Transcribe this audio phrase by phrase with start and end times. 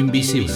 [0.00, 0.54] Invisible.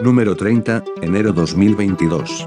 [0.00, 2.46] Número 30, enero 2022.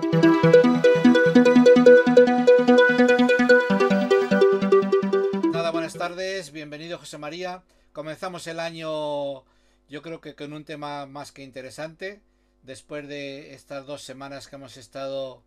[5.51, 7.63] Nada, buenas tardes, bienvenido José María.
[7.91, 9.43] Comenzamos el año
[9.89, 12.21] yo creo que con un tema más que interesante,
[12.63, 15.43] después de estas dos semanas que hemos estado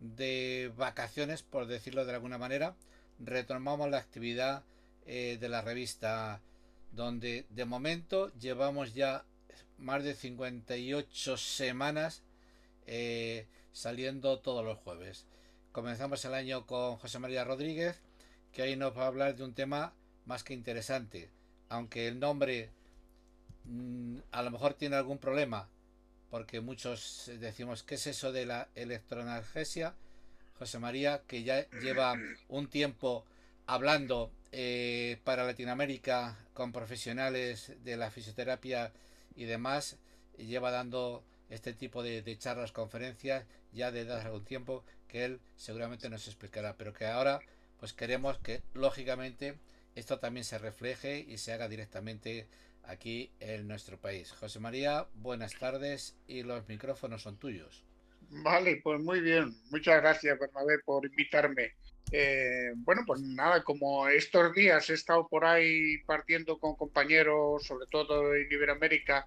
[0.00, 2.74] de vacaciones, por decirlo de alguna manera,
[3.18, 4.62] retomamos la actividad
[5.06, 6.42] eh, de la revista,
[6.92, 9.24] donde de momento llevamos ya
[9.78, 12.22] más de 58 semanas
[12.86, 15.26] eh, saliendo todos los jueves.
[15.72, 17.98] Comenzamos el año con José María Rodríguez,
[18.52, 19.94] que hoy nos va a hablar de un tema
[20.26, 21.30] más que interesante,
[21.68, 22.70] aunque el nombre
[23.64, 25.68] mm, a lo mejor tiene algún problema,
[26.30, 29.94] porque muchos decimos, ¿qué es eso de la electroanalgesia?
[30.58, 32.14] José María, que ya lleva
[32.48, 33.24] un tiempo
[33.66, 38.92] hablando eh, para Latinoamérica con profesionales de la fisioterapia
[39.34, 39.96] y demás,
[40.36, 46.08] lleva dando este tipo de, charlas, conferencias ya desde hace algún tiempo que él seguramente
[46.08, 47.40] nos explicará, pero que ahora
[47.80, 49.54] pues queremos que lógicamente
[49.94, 52.46] esto también se refleje y se haga directamente
[52.84, 54.32] aquí en nuestro país.
[54.32, 57.84] José María, buenas tardes y los micrófonos son tuyos.
[58.30, 59.54] Vale, pues muy bien.
[59.70, 61.72] Muchas gracias, Bernabé, por invitarme.
[62.14, 67.86] Eh, bueno, pues nada, como estos días he estado por ahí partiendo con compañeros, sobre
[67.90, 69.26] todo en Iberoamérica,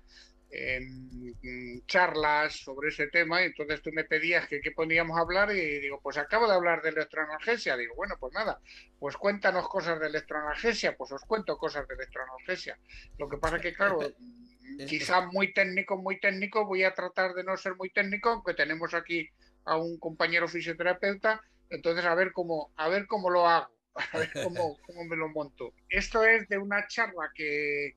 [0.52, 5.80] en charlas sobre ese tema, y entonces tú me pedías que qué podíamos hablar y
[5.80, 7.76] digo, pues acabo de hablar de electroanalgesia.
[7.76, 8.60] Digo, bueno, pues nada,
[9.00, 12.78] pues cuéntanos cosas de electroanalgesia, pues os cuento cosas de electroanalgesia.
[13.18, 14.00] Lo que pasa que, claro,
[14.88, 18.94] quizá muy técnico, muy técnico, voy a tratar de no ser muy técnico, aunque tenemos
[18.94, 19.28] aquí
[19.66, 23.74] a un compañero fisioterapeuta, entonces a ver cómo, a ver cómo lo hago,
[24.14, 24.78] a ver cómo,
[25.10, 25.74] me lo monto.
[25.90, 27.96] Esto es de una charla que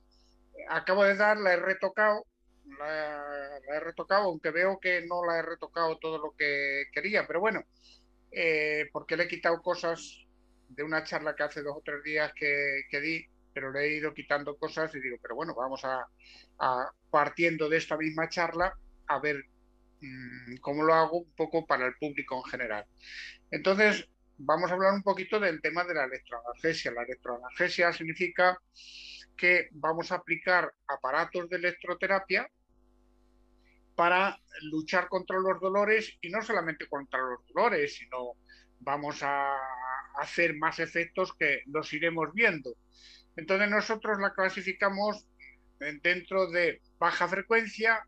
[0.69, 2.25] acabo de dar, la he retocado
[2.78, 7.41] la, he retocado, aunque veo que no la he retocado todo lo que quería, pero
[7.41, 7.65] bueno,
[8.31, 10.26] eh, porque le he quitado cosas
[10.69, 14.12] de una charla que hace dos o tres días que, di, pero le he ido
[14.12, 16.06] quitando cosas y digo, pero bueno, vamos a,
[17.10, 18.72] partiendo de esta misma charla
[19.06, 19.42] a ver
[20.00, 22.87] mm, cómo lo hago un poco para el público en general.
[23.50, 26.92] Entonces, vamos a hablar un poquito del tema de la electroanalgesia.
[26.92, 28.59] La electroanalgesia significa
[29.36, 32.48] que vamos a aplicar aparatos de electroterapia
[33.94, 34.38] para
[34.70, 38.34] luchar contra los dolores y no solamente contra los dolores, sino
[38.81, 39.56] vamos a
[40.20, 42.76] hacer más efectos que los iremos viendo.
[43.36, 45.26] Entonces nosotros la clasificamos
[46.03, 48.04] dentro de baja frecuencia,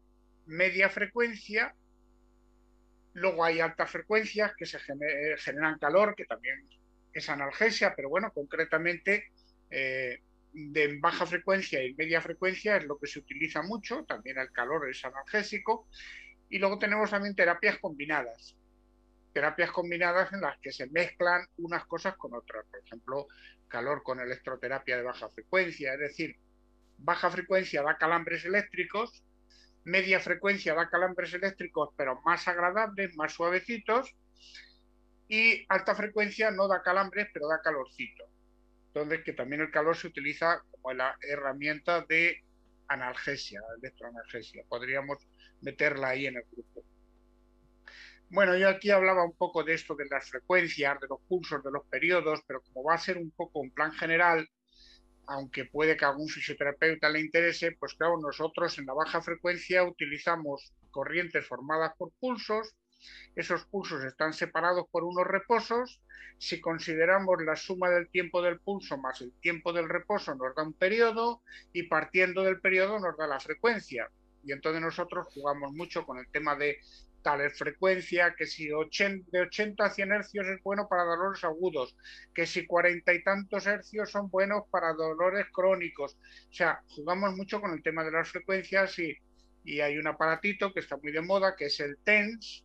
[0.47, 1.75] media frecuencia,
[3.15, 6.69] luego hay altas frecuencias que se generan calor, que también
[7.13, 9.31] es analgesia, pero bueno, concretamente
[9.71, 10.21] eh,
[10.53, 14.89] de baja frecuencia y media frecuencia es lo que se utiliza mucho, también el calor
[14.89, 15.89] es analgésico,
[16.49, 18.57] y luego tenemos también terapias combinadas,
[19.33, 23.29] terapias combinadas en las que se mezclan unas cosas con otras, por ejemplo,
[23.69, 26.37] calor con electroterapia de baja frecuencia, es decir,
[26.99, 29.23] baja frecuencia da calambres eléctricos,
[29.85, 34.15] media frecuencia da calambres eléctricos pero más agradables, más suavecitos,
[35.29, 38.25] y alta frecuencia no da calambres pero da calorcito.
[38.89, 42.43] Entonces, que también el calor se utiliza como la herramienta de
[42.89, 44.65] analgesia, electroanalgesia.
[44.69, 45.19] Podríamos
[45.61, 46.83] meterla ahí en el grupo.
[48.31, 51.71] Bueno, yo aquí hablaba un poco de esto, de las frecuencias, de los pulsos, de
[51.71, 54.49] los periodos, pero como va a ser un poco un plan general,
[55.31, 59.85] aunque puede que a algún fisioterapeuta le interese, pues claro, nosotros en la baja frecuencia
[59.85, 62.75] utilizamos corrientes formadas por pulsos,
[63.37, 66.01] esos pulsos están separados por unos reposos.
[66.39, 70.65] Si consideramos la suma del tiempo del pulso más el tiempo del reposo nos da
[70.65, 71.43] un periodo
[71.73, 74.11] y partiendo del periodo nos da la frecuencia.
[74.43, 76.79] Y entonces nosotros jugamos mucho con el tema de
[77.23, 81.97] tal frecuencia, que si de 80 a 100 hercios es bueno para dolores agudos,
[82.35, 86.17] que si cuarenta y tantos hercios son buenos para dolores crónicos.
[86.51, 89.17] O sea, jugamos mucho con el tema de las frecuencias y,
[89.65, 92.65] y hay un aparatito que está muy de moda, que es el TENS,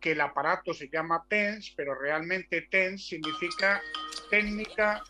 [0.00, 3.80] que el aparato se llama TENS, pero realmente TENS significa
[4.30, 5.02] técnica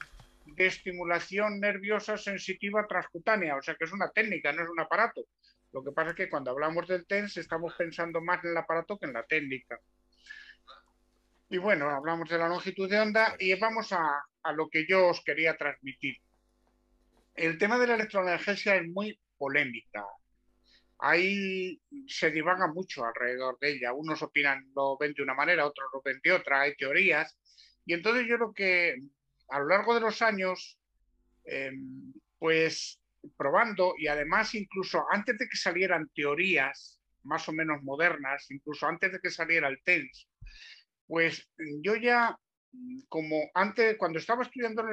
[0.45, 5.23] de estimulación nerviosa sensitiva transcutánea, o sea que es una técnica, no es un aparato.
[5.73, 8.99] Lo que pasa es que cuando hablamos del TENS estamos pensando más en el aparato
[8.99, 9.79] que en la técnica.
[11.49, 15.09] Y bueno, hablamos de la longitud de onda y vamos a, a lo que yo
[15.09, 16.17] os quería transmitir.
[17.35, 20.05] El tema de la electroanalgesia es muy polémica
[21.03, 23.93] ahí se divaga mucho alrededor de ella.
[23.93, 27.37] Unos opinan, lo ven de una manera, otros lo ven de otra, hay teorías.
[27.85, 28.97] Y entonces yo creo que
[29.49, 30.79] a lo largo de los años,
[31.45, 33.01] em, pues
[33.37, 39.13] probando y además incluso antes de que salieran teorías más o menos modernas, incluso antes
[39.13, 40.29] de que saliera el TENS,
[41.07, 41.49] pues
[41.83, 42.37] yo ya,
[43.09, 44.85] como antes, cuando estaba estudiando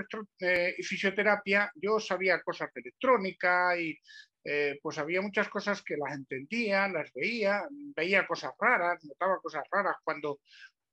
[0.41, 3.97] eh, fisioterapia, yo sabía cosas de electrónica y
[4.43, 7.63] eh, pues había muchas cosas que las entendía, las veía,
[7.95, 10.39] veía cosas raras, notaba cosas raras cuando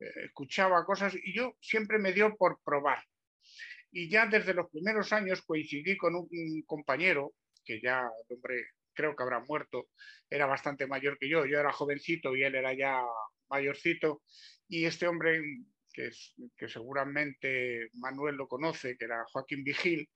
[0.01, 3.03] eh, escuchaba cosas y yo siempre me dio por probar.
[3.99, 6.29] Y ya desde los primeros años coincidí con un,
[6.67, 7.33] compañero,
[7.65, 9.89] que ya, hombre, creo que habrá muerto,
[10.29, 13.01] era bastante mayor que yo, yo era jovencito y él era ya
[13.49, 14.23] mayorcito,
[14.69, 15.41] y este hombre,
[15.95, 16.11] que,
[16.59, 20.07] que seguramente Manuel lo conoce, que era Joaquín Vigil,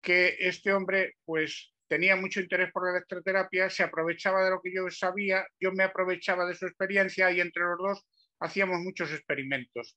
[0.00, 4.72] que este hombre pues tenía mucho interés por la electroterapia, se aprovechaba de lo que
[4.74, 8.06] yo sabía, yo me aprovechaba de su experiencia y entre los dos
[8.40, 9.94] hacíamos muchos experimentos.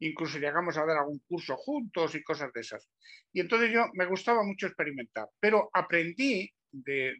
[0.00, 2.88] Incluso llegamos a dar algún curso juntos y cosas de esas.
[3.32, 7.14] Y entonces yo me gustaba mucho experimentar, pero aprendí de,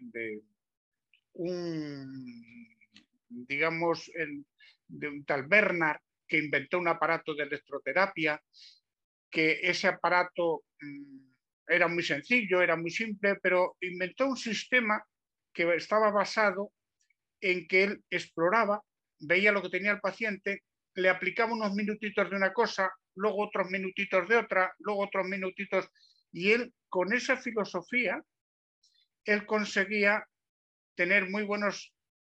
[1.34, 2.76] un,
[3.28, 4.10] digamos,
[4.86, 8.40] de un tal Bernard que inventó un aparato de electroterapia,
[9.30, 11.28] que ese aparato mm,
[11.68, 15.02] era muy sencillo, era muy simple, pero inventó un sistema
[15.52, 16.72] que estaba basado
[17.40, 18.82] en que él exploraba,
[19.20, 20.62] veía lo que tenía el paciente,
[20.98, 25.88] le aplicaba unos minutitos de una cosa, luego otros minutitos de otra, luego otros minutitos,
[26.32, 28.22] y él con esa filosofía,
[29.24, 30.26] él conseguía
[30.94, 31.92] tener muy buenos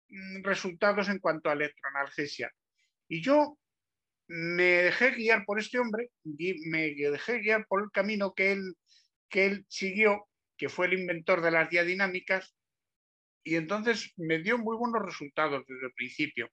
[0.10, 2.52] mm, resultados en cuanto a electroanalgesia.
[3.08, 3.58] Y yo
[4.28, 8.76] me dejé guiar por este hombre, me dejé guiar por el camino que él
[9.34, 12.56] que él siguió, que fue el inventor de las diadinámicas,
[13.44, 16.52] y entonces me dio muy buenos resultados desde el principio.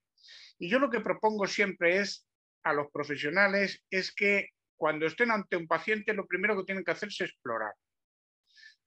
[0.60, 2.26] Y yo lo que propongo siempre es
[2.62, 6.90] a los profesionales es que cuando estén ante un paciente lo primero que tienen que
[6.90, 7.72] hacer es explorar.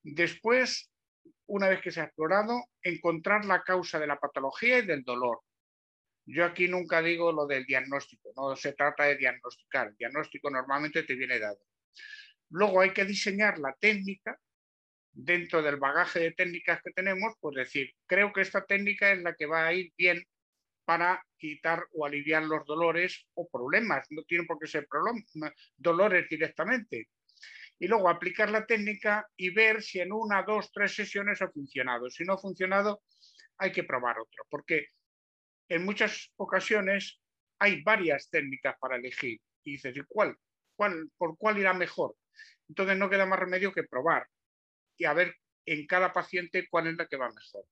[0.03, 0.91] Después,
[1.47, 5.41] una vez que se ha explorado, encontrar la causa de la patología y del dolor.
[6.25, 9.87] Yo aquí nunca digo lo del diagnóstico, no se trata de diagnosticar.
[9.87, 11.59] El diagnóstico normalmente te viene dado.
[12.49, 14.39] Luego hay que diseñar la técnica
[15.11, 19.33] dentro del bagaje de técnicas que tenemos, pues decir, creo que esta técnica es la
[19.33, 20.23] que va a ir bien
[20.85, 24.07] para quitar o aliviar los dolores o problemas.
[24.09, 24.87] No tienen por qué ser
[25.77, 27.09] dolores directamente.
[27.79, 32.09] Y luego aplicar la técnica y ver si en una, dos, tres sesiones ha funcionado.
[32.09, 33.03] Si no ha funcionado,
[33.57, 34.87] hay que probar otro, porque
[35.69, 37.19] en muchas ocasiones
[37.59, 39.39] hay varias técnicas para elegir.
[39.63, 40.37] Y dices, ¿y cuál?
[40.75, 41.09] ¿Cuál?
[41.17, 42.15] ¿Por cuál irá mejor?
[42.67, 44.27] Entonces no queda más remedio que probar
[44.97, 47.65] y a ver en cada paciente cuál es la que va mejor.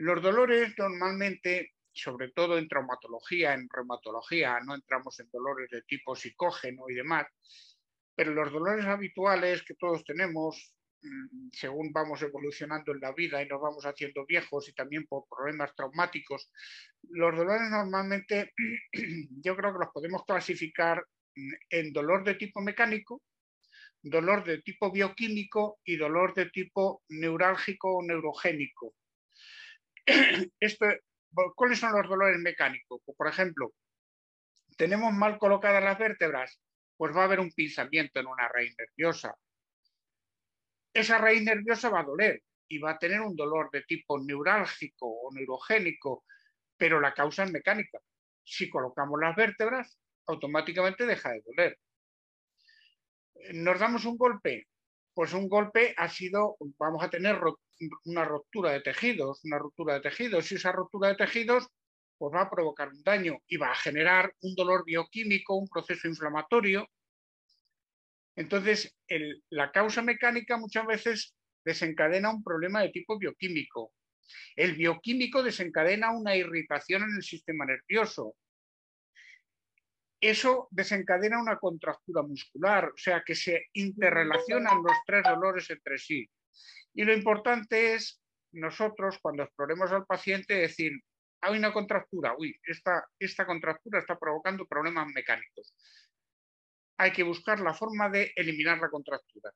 [0.00, 6.16] Los dolores normalmente, sobre todo en traumatología, en reumatología, no entramos en dolores de tipo
[6.16, 7.26] psicógeno y demás,
[8.14, 13.46] pero los dolores habituales que todos tenemos, mm, según vamos evolucionando en la vida y
[13.46, 16.50] nos vamos haciendo viejos y también por problemas traumáticos,
[17.10, 18.54] los dolores normalmente
[19.44, 21.04] yo creo que los podemos clasificar
[21.68, 23.20] en dolor de tipo mecánico,
[24.00, 28.94] dolor de tipo bioquímico y dolor de tipo neurálgico o neurogénico.
[31.56, 33.00] ¿Cuáles son los dolores mecánicos?
[33.04, 33.72] Pues, por ejemplo,
[34.76, 36.60] tenemos mal colocadas las vértebras,
[36.96, 39.34] pues va a haber un pinzamiento en una raíz nerviosa.
[40.92, 45.06] Esa raíz nerviosa va a doler y va a tener un dolor de tipo neurálgico
[45.06, 46.24] o neurogénico,
[46.76, 47.98] pero la causa es mecánica.
[48.44, 51.78] Si colocamos las vértebras, automáticamente deja de doler.
[53.54, 54.66] ¿Nos damos un golpe?
[55.14, 57.38] Pues un golpe ha sido, vamos a tener
[58.04, 61.68] una ruptura de tejidos, una ruptura de tejidos, y esa ruptura de tejidos
[62.18, 66.06] pues va a provocar un daño y va a generar un dolor bioquímico, un proceso
[66.06, 66.86] inflamatorio.
[68.36, 68.94] Entonces,
[69.48, 73.92] la causa mecánica muchas veces desencadena un problema de tipo bioquímico.
[74.54, 78.34] El bioquímico desencadena una irritación en el sistema nervioso
[80.20, 86.28] eso desencadena una contractura muscular, o sea que se interrelacionan los tres dolores entre sí.
[86.94, 88.20] Y lo importante es
[88.52, 90.92] nosotros, cuando exploremos al paciente, decir,
[91.40, 95.74] hay una contractura, uy, esta, esta contractura está provocando problemas mecánicos.
[96.98, 99.50] Hay que buscar la forma de eliminar la contractura.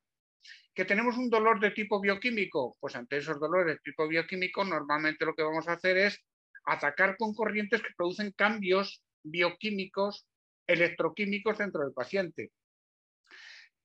[0.73, 2.75] ¿Que tenemos un dolor de tipo bioquímico?
[2.79, 6.19] Pues ante esos dolores de tipo bioquímico, normalmente lo que vamos a hacer es
[6.65, 10.25] atacar con corrientes que producen cambios bioquímicos
[10.67, 12.51] electroquímicos dentro del paciente.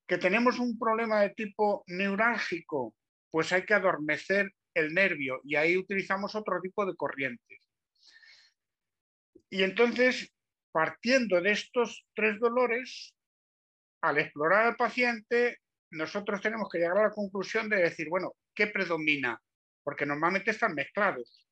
[0.06, 2.94] Que tenemos un problema de tipo neurálgico,
[3.30, 7.58] pues hay que adormecer el nervio y ahí utilizamos otro tipo de corrientes.
[9.50, 10.32] Y entonces,
[10.72, 13.14] partiendo de estos tres dolores,
[14.02, 15.58] al explorar al paciente,
[15.90, 19.40] nosotros tenemos que llegar a la conclusión de decir, bueno, ¿qué predomina?
[19.82, 21.46] Porque normalmente están mezclados.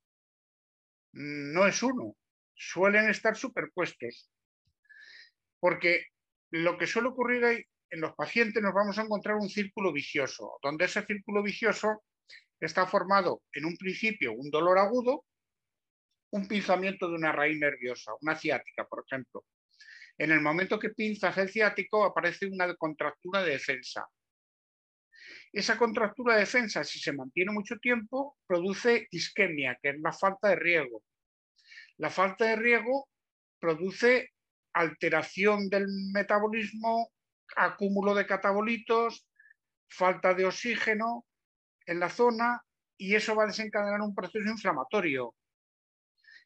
[1.12, 2.16] No es uno,
[2.54, 4.30] suelen estar superpuestos.
[5.60, 6.06] Porque
[6.50, 10.58] lo que suele ocurrir ahí, en los pacientes nos vamos a encontrar un círculo vicioso,
[10.62, 12.02] donde ese círculo vicioso
[12.60, 15.24] está formado en un principio un dolor agudo,
[16.30, 19.44] un pinzamiento de una raíz nerviosa, una ciática, por ejemplo.
[20.18, 24.06] En el momento que pinzas el ciático aparece una contractura de defensa.
[25.52, 30.48] Esa contractura de defensa, si se mantiene mucho tiempo, produce isquemia, que es la falta
[30.48, 31.02] de riego.
[31.96, 33.08] La falta de riego
[33.58, 34.32] produce
[34.78, 37.10] alteración del metabolismo,
[37.56, 39.26] acúmulo de catabolitos,
[39.88, 41.26] falta de oxígeno
[41.86, 42.62] en la zona
[42.96, 45.34] y eso va a desencadenar un proceso inflamatorio.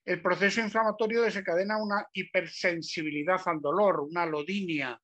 [0.05, 5.01] El proceso inflamatorio desencadena una hipersensibilidad al dolor, una lodinia.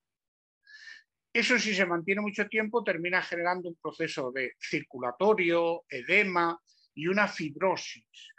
[1.33, 6.59] Eso si se mantiene mucho tiempo termina generando un proceso de circulatorio, edema
[6.95, 8.33] y una fibrosis.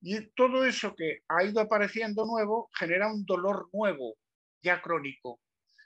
[0.00, 4.16] Y todo eso que ha ido apareciendo nuevo genera un dolor nuevo,
[4.62, 5.40] ya crónico,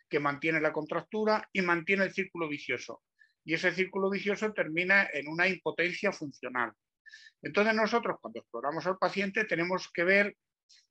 [0.08, 3.02] que mantiene la contractura y mantiene el círculo vicioso.
[3.44, 6.72] Y ese círculo vicioso termina en una impotencia funcional.
[7.42, 10.36] Entonces nosotros cuando exploramos al paciente tenemos que ver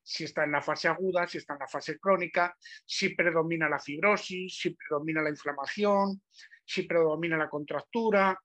[0.03, 3.79] si está en la fase aguda, si está en la fase crónica, si predomina la
[3.79, 6.21] fibrosis, si predomina la inflamación,
[6.65, 8.37] si predomina la contractura,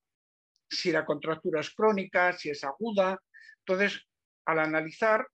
[0.71, 3.21] si la contractura es crónica, si es aguda.
[3.59, 4.07] Entonces,
[4.49, 5.29] al analizar,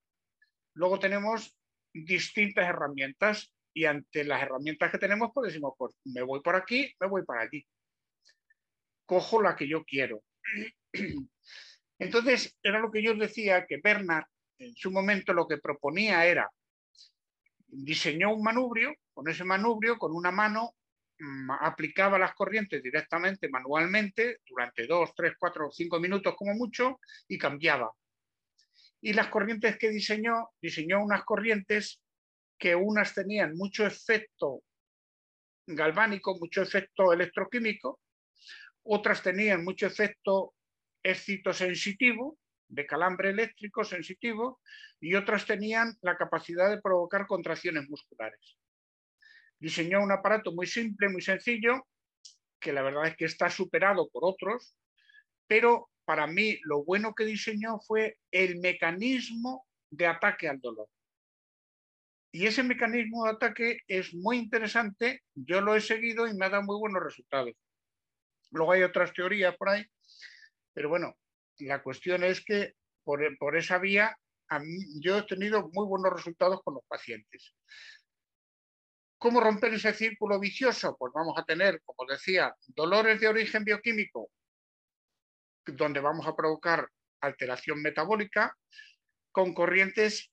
[0.74, 1.56] luego tenemos
[1.92, 6.92] distintas herramientas y ante las herramientas que tenemos, pues decimos, pues me voy por aquí,
[6.98, 7.64] me voy para allí.
[9.06, 10.24] Cojo la que yo quiero.
[11.98, 14.24] Entonces, era lo que yo decía, que Bernard
[14.58, 16.50] en su momento lo que proponía era,
[17.68, 20.74] diseñó un manubrio, con ese manubrio, con una mano,
[21.20, 27.38] mm, aplicaba las corrientes directamente, manualmente, durante dos, tres, cuatro cinco minutos como mucho, y
[27.38, 27.92] cambiaba.
[29.04, 32.00] Y las corrientes que diseñó, diseñó unas corrientes
[32.58, 34.62] que unas tenían mucho efecto
[35.66, 38.00] galvánico, mucho efecto electroquímico,
[38.82, 40.54] otras tenían mucho efecto
[41.02, 44.62] excitosensitivo, de calambre eléctrico sensitivo,
[44.98, 48.56] y otras tenían la capacidad de provocar contracciones musculares.
[49.58, 51.86] Diseñó un aparato muy simple, muy sencillo,
[52.58, 54.74] que la verdad es que está superado por otros,
[55.46, 60.88] pero para mí lo bueno que diseñó fue el mecanismo de ataque al dolor.
[62.32, 66.50] Y ese mecanismo de ataque es muy interesante, yo lo he seguido y me ha
[66.50, 67.52] dado muy buenos resultados.
[68.50, 69.86] Luego hay otras teorías por ahí
[70.74, 71.16] pero bueno,
[71.60, 74.18] la cuestión es que por, esa vía
[75.00, 77.54] yo he tenido muy buenos resultados con los pacientes.
[79.18, 80.96] ¿Cómo romper ese círculo vicioso?
[80.98, 84.30] Pues vamos a tener, como decía, dolores de origen bioquímico,
[85.66, 86.88] donde vamos a provocar
[87.20, 88.56] alteración metabólica,
[89.32, 90.30] con corrientes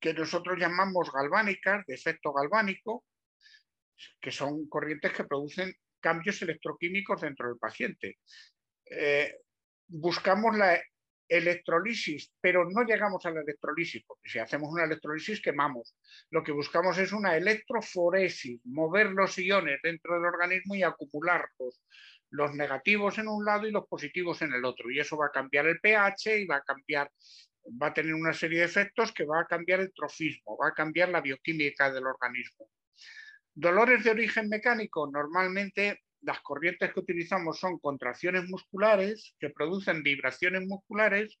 [0.00, 3.04] que nosotros llamamos galvánicas, de efecto galvánico,
[4.20, 8.18] que son corrientes que producen cambios electroquímicos dentro del paciente.
[8.84, 9.34] Eh,
[9.88, 10.80] buscamos la
[11.28, 15.94] electrolisis, pero no llegamos a la electrolisis, porque si hacemos una electrolisis quemamos.
[16.30, 21.82] Lo que buscamos es una electroforesis, mover los iones dentro del organismo y acumularlos,
[22.30, 24.90] los negativos en un lado y los positivos en el otro.
[24.90, 27.10] Y eso va a cambiar el pH y va a cambiar,
[27.80, 30.74] va a tener una serie de efectos que va a cambiar el trofismo, va a
[30.74, 32.70] cambiar la bioquímica del organismo.
[33.54, 40.66] Dolores de origen mecánico, normalmente las corrientes que utilizamos son contracciones musculares que producen vibraciones
[40.66, 41.38] musculares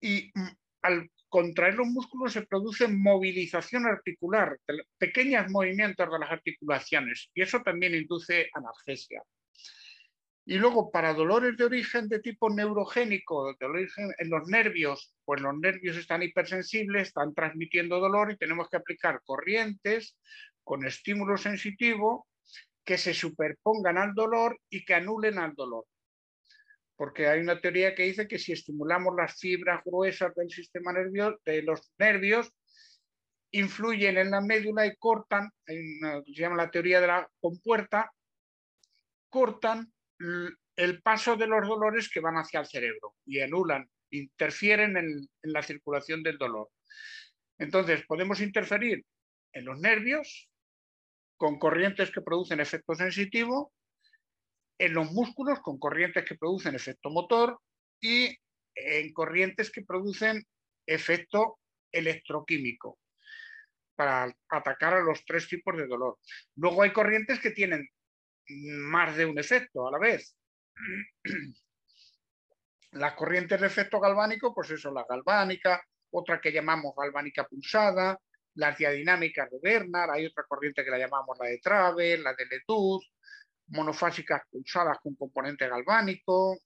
[0.00, 0.48] y mm,
[0.82, 4.58] al contraer los músculos se produce movilización articular,
[4.98, 9.22] pequeños movimientos de las articulaciones y eso también induce analgesia.
[10.44, 15.40] Y luego, para dolores de origen de tipo neurogénico, de origen en los nervios, pues
[15.40, 20.18] los nervios están hipersensibles, están transmitiendo dolor y tenemos que aplicar corrientes
[20.64, 22.26] con estímulo sensitivo
[22.84, 25.84] que se superpongan al dolor y que anulen al dolor.
[27.00, 31.40] Porque hay una teoría que dice que si estimulamos las fibras gruesas del sistema nervioso,
[31.46, 32.52] de los nervios,
[33.52, 38.12] influyen en la médula y cortan, se llama la teoría de la compuerta,
[39.30, 39.90] cortan
[40.76, 45.62] el paso de los dolores que van hacia el cerebro y anulan, interfieren en la
[45.62, 46.68] circulación del dolor.
[47.56, 49.06] Entonces, podemos interferir
[49.54, 50.50] en los nervios,
[51.38, 53.72] con corrientes que producen efecto sensitivo,
[54.80, 57.60] en los músculos con corrientes que producen efecto motor
[58.00, 58.34] y
[58.74, 60.42] en corrientes que producen
[60.86, 61.58] efecto
[61.92, 62.98] electroquímico
[63.94, 66.16] para atacar a los tres tipos de dolor.
[66.56, 67.86] Luego hay corrientes que tienen
[68.48, 70.34] más de un efecto a la vez.
[72.92, 78.18] Las corrientes de efecto galvánico, pues eso, la galvánica, otra que llamamos galvánica pulsada,
[78.54, 82.46] las diadinámicas de Bernard, hay otra corriente que la llamamos la de Trave, la de
[82.46, 83.00] Ledoux,
[83.70, 86.58] monofásicas pulsadas con componente galvánico,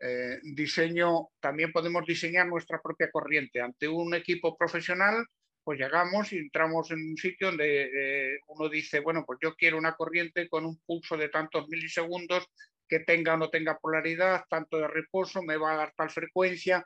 [0.00, 3.60] eh, diseño, también podemos diseñar nuestra propia corriente.
[3.60, 5.24] Ante un equipo profesional,
[5.62, 9.78] pues llegamos y entramos en un sitio donde eh, uno dice, bueno, pues yo quiero
[9.78, 12.46] una corriente con un pulso de tantos milisegundos
[12.88, 16.84] que tenga o no tenga polaridad, tanto de reposo, me va a dar tal frecuencia,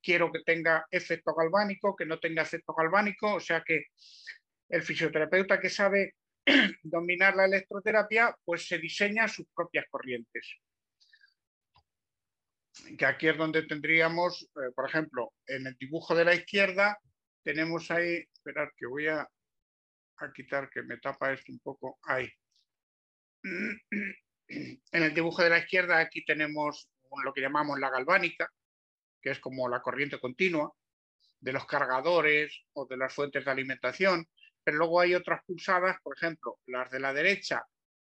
[0.00, 3.86] quiero que tenga efecto galvánico, que no tenga efecto galvánico, o sea que
[4.68, 6.14] el fisioterapeuta que sabe
[6.82, 10.58] dominar la electroterapia, pues se diseña sus propias corrientes.
[12.98, 16.98] Que aquí es donde tendríamos, eh, por ejemplo, en el dibujo de la izquierda,
[17.42, 22.28] tenemos ahí, esperad que voy a, a quitar que me tapa esto un poco, ahí.
[24.48, 26.90] En el dibujo de la izquierda aquí tenemos
[27.24, 28.52] lo que llamamos la galvánica,
[29.22, 30.70] que es como la corriente continua
[31.40, 34.26] de los cargadores o de las fuentes de alimentación,
[34.64, 37.64] pero luego hay otras pulsadas, por ejemplo, las de la derecha,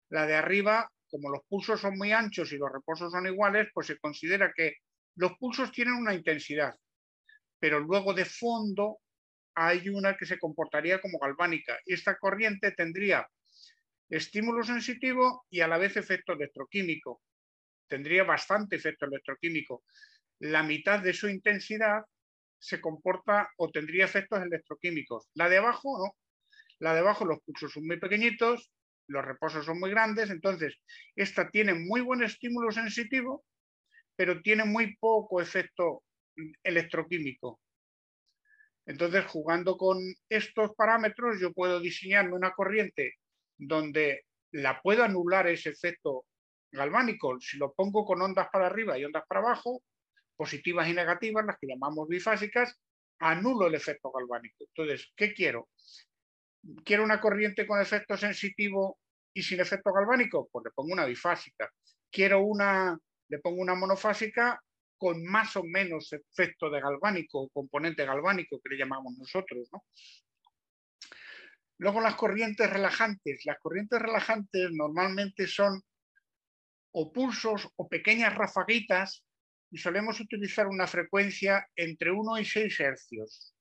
[0.09, 3.87] la de arriba, como los pulsos son muy anchos y los reposos son iguales, pues
[3.87, 4.77] se considera que
[5.15, 6.75] los pulsos tienen una intensidad,
[7.59, 8.99] pero luego de fondo
[9.55, 13.27] hay una que se comportaría como galvánica y esta corriente tendría
[14.09, 17.21] estímulo sensitivo y a la vez efecto electroquímico.
[17.87, 19.83] Tendría bastante efecto electroquímico.
[20.39, 22.03] La mitad de su intensidad
[22.59, 25.29] se comporta o tendría efectos electroquímicos.
[25.33, 26.15] La de abajo no.
[26.83, 28.69] La de abajo los pulsos son muy pequeñitos,
[29.07, 30.75] los reposos son muy grandes, entonces
[31.15, 33.45] esta tiene muy buen estímulo sensitivo,
[34.17, 36.03] pero tiene muy poco efecto
[36.61, 37.61] electroquímico.
[38.85, 39.97] Entonces, jugando con
[40.27, 43.13] estos parámetros, yo puedo diseñarme una corriente
[43.57, 46.25] donde la puedo anular ese efecto
[46.69, 47.39] galvánico.
[47.39, 49.81] Si lo pongo con ondas para arriba y ondas para abajo,
[50.35, 52.77] positivas y negativas, las que llamamos bifásicas,
[53.19, 54.65] anulo el efecto galvánico.
[54.67, 55.69] Entonces, ¿qué quiero?
[56.83, 58.99] ¿Quiero una corriente con efecto sensitivo
[59.33, 60.49] y sin efecto galvánico?
[60.51, 61.69] Pues le pongo una bifásica.
[62.11, 62.97] ¿Quiero una,
[63.27, 64.61] le pongo una monofásica
[64.97, 69.83] con más o menos efecto de galvánico componente galvánico que le llamamos nosotros, ¿no?
[71.79, 73.45] Luego las corrientes relajantes.
[73.45, 75.81] Las corrientes relajantes normalmente son
[76.93, 79.25] o pulsos o pequeñas rafaguitas
[79.71, 83.52] y solemos utilizar una frecuencia entre 1 y 6 hercios.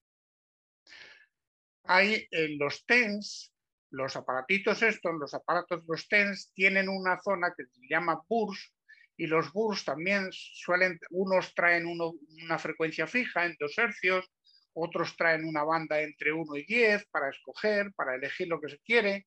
[1.85, 3.53] Hay en los TENS,
[3.91, 8.75] los aparatitos estos, los aparatos los TENS, tienen una zona que se llama BURS
[9.17, 14.31] y los BURS también suelen, unos traen una frecuencia fija en 2 hercios,
[14.75, 18.79] otros traen una banda entre 1 y 10 para escoger, para elegir lo que se
[18.79, 19.27] quiere.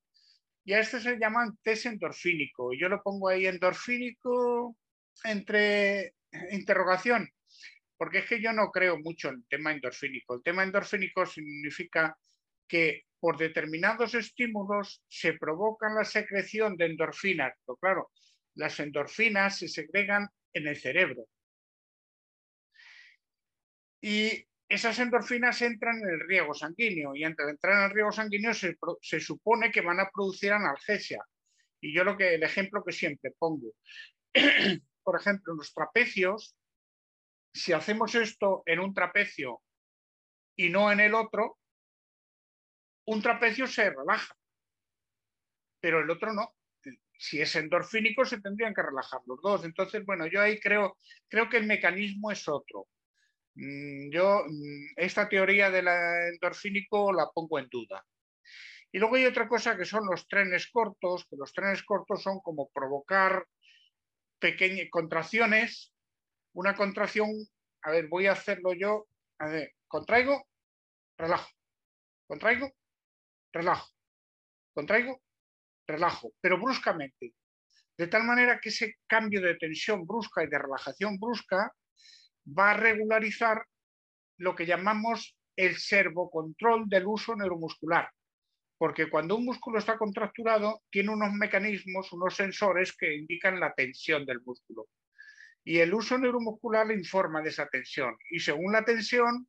[0.64, 2.72] Y a este se llaman test endorfínico.
[2.74, 4.76] Yo lo pongo ahí endorfínico
[5.22, 6.14] entre
[6.50, 7.30] interrogación,
[7.96, 10.34] porque es que yo no creo mucho en el tema endorfínico.
[10.34, 12.18] El tema endorfínico significa
[12.68, 17.54] que por determinados estímulos se provoca la secreción de endorfinas.
[17.64, 18.10] Pero claro,
[18.54, 21.26] las endorfinas se segregan en el cerebro.
[24.00, 28.52] Y esas endorfinas entran en el riego sanguíneo y entre entrar en el riego sanguíneo
[28.52, 31.24] se, se, supone que van a producir analgesia.
[31.80, 33.72] Y yo lo que el ejemplo que siempre pongo,
[35.02, 36.56] por ejemplo, en los trapecios,
[37.52, 39.62] si hacemos esto en un trapecio
[40.56, 41.58] y no en el otro,
[43.06, 44.36] un trapecio se relaja,
[45.80, 46.54] pero el otro no.
[47.18, 49.64] Si es endorfínico, se tendrían que relajar los dos.
[49.64, 52.88] Entonces, bueno, yo ahí creo, creo que el mecanismo es otro.
[53.54, 58.04] Mm, yo mm, esta teoría del endorfínico la pongo en duda.
[58.92, 62.40] Y luego hay otra cosa que son los trenes cortos, que los trenes cortos son
[62.40, 63.46] como provocar
[64.38, 65.92] pequeñas contracciones,
[66.52, 67.30] una contracción,
[67.82, 69.06] a ver, voy a hacerlo yo,
[69.38, 70.46] a ver, contraigo,
[71.16, 71.50] relajo,
[72.26, 72.72] contraigo,
[73.56, 73.90] relajo,
[74.72, 75.22] contraigo,
[75.86, 77.34] relajo, pero bruscamente,
[77.96, 81.72] de tal manera que ese cambio de tensión brusca y de relajación brusca
[82.46, 83.64] va a regularizar
[84.38, 88.10] lo que llamamos el servocontrol del uso neuromuscular.
[88.78, 94.26] Porque cuando un músculo está contracturado, tiene unos mecanismos, unos sensores que indican la tensión
[94.26, 94.88] del músculo.
[95.64, 98.14] Y el uso neuromuscular le informa de esa tensión.
[98.30, 99.48] Y según la tensión,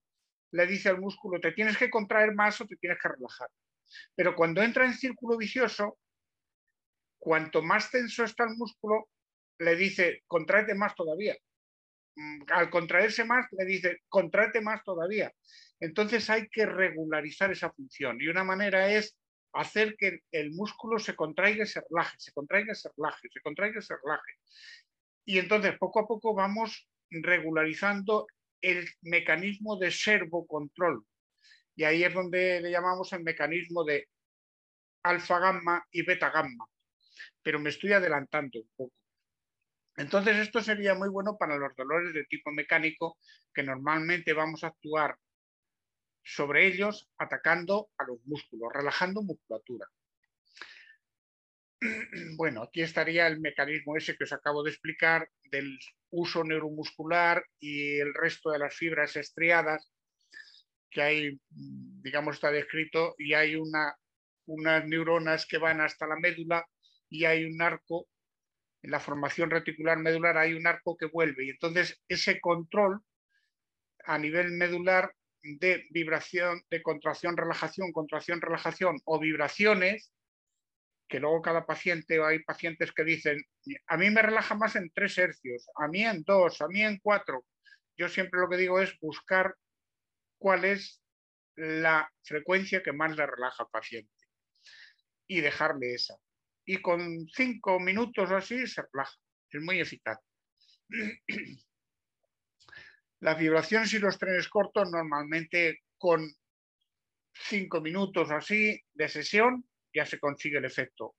[0.51, 3.49] le dice al músculo, te tienes que contraer más o te tienes que relajar.
[4.15, 5.97] Pero cuando entra en círculo vicioso,
[7.17, 9.09] cuanto más tenso está el músculo,
[9.59, 11.35] le dice, contraete más todavía.
[12.15, 15.31] Mm, al contraerse más, le dice, contrate más todavía.
[15.79, 19.15] Entonces hay que regularizar esa función y una manera es
[19.53, 23.41] hacer que el músculo se contraiga y se relaje, se contraiga y se relaje, se
[23.41, 24.31] contraiga y se relaje.
[25.25, 28.27] Y entonces poco a poco vamos regularizando
[28.61, 31.05] el mecanismo de servocontrol.
[31.77, 34.09] Y ahí es donde le llamamos el mecanismo de
[35.03, 36.65] alfa gamma y beta gamma.
[37.43, 38.93] Pero me estoy adelantando un poco.
[39.95, 43.17] Entonces esto sería muy bueno para los dolores de tipo mecánico
[43.53, 45.17] que normalmente vamos a actuar
[46.23, 49.87] sobre ellos atacando a los músculos, relajando musculatura.
[52.37, 55.77] Bueno, aquí estaría el mecanismo ese que os acabo de explicar del
[56.09, 59.91] uso neuromuscular y el resto de las fibras estriadas
[60.89, 63.95] que hay, digamos, está descrito y hay una,
[64.45, 66.65] unas neuronas que van hasta la médula
[67.09, 68.07] y hay un arco,
[68.81, 73.01] en la formación reticular medular hay un arco que vuelve y entonces ese control
[74.05, 75.11] a nivel medular
[75.43, 80.11] de vibración, de contracción, relajación, contracción, relajación o vibraciones,
[81.07, 83.37] que luego cada paciente, o hay pacientes que dicen,
[83.87, 86.99] a mí me relaja más en tres hercios, a mí en dos, a mí en
[86.99, 87.45] cuatro.
[87.97, 89.55] Yo siempre lo que digo es buscar
[90.37, 91.01] cuál es
[91.55, 94.13] la frecuencia que más le relaja al paciente
[95.27, 96.15] y dejarle esa.
[96.65, 99.15] Y con cinco minutos así se relaja.
[99.49, 100.19] Es muy eficaz.
[103.19, 106.31] Las vibraciones y los trenes cortos normalmente con
[107.33, 111.15] cinco minutos así de sesión ya se consigue el efecto.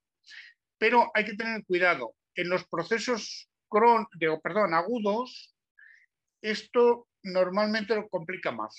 [0.78, 2.14] Pero hay que tener cuidado.
[2.36, 3.48] En los procesos
[4.42, 5.54] perdón, agudos,
[6.40, 8.76] esto normalmente lo complica más.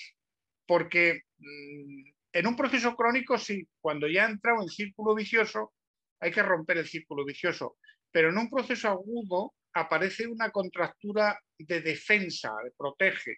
[0.70, 2.04] Porque mm,
[2.34, 5.74] en un proceso crónico, sí, cuando ya ha entrado en círculo vicioso,
[6.20, 7.78] hay que romper el círculo vicioso.
[8.12, 13.38] Pero en un proceso agudo, aparece una contractura de defensa, de protege.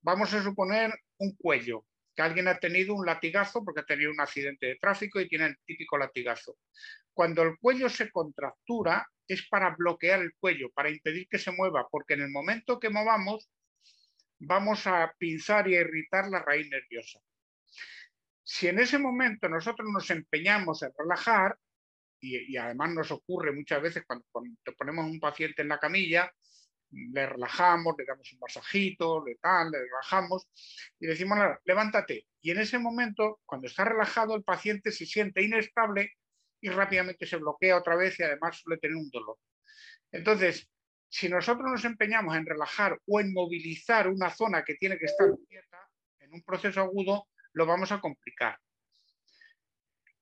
[0.00, 1.84] Vamos a suponer un cuello,
[2.16, 5.48] que alguien ha tenido un latigazo porque ha tenido un accidente de tráfico y tiene
[5.48, 6.56] el típico latigazo.
[7.12, 11.86] Cuando el cuello se contractura es para bloquear el cuello, para impedir que se mueva,
[11.90, 13.50] porque en el momento que movamos
[14.44, 17.20] vamos a pinzar y a irritar la raíz nerviosa.
[18.42, 21.56] Si en ese momento nosotros nos empeñamos en relajar,
[22.20, 24.24] y, además nos ocurre muchas veces cuando,
[24.76, 26.30] ponemos un paciente en la camilla,
[26.90, 30.48] le relajamos, le damos un masajito, le tal, le relajamos
[31.00, 32.26] y decimos, levántate.
[32.40, 36.12] Y en ese momento, cuando está relajado, el paciente se siente inestable
[36.60, 39.38] y rápidamente se bloquea otra vez y además suele tener un dolor.
[40.12, 40.68] Entonces,
[41.12, 45.28] si nosotros nos empeñamos en relajar o en movilizar una zona que tiene que estar
[45.46, 45.86] quieta
[46.20, 48.58] en un proceso agudo, lo vamos a complicar.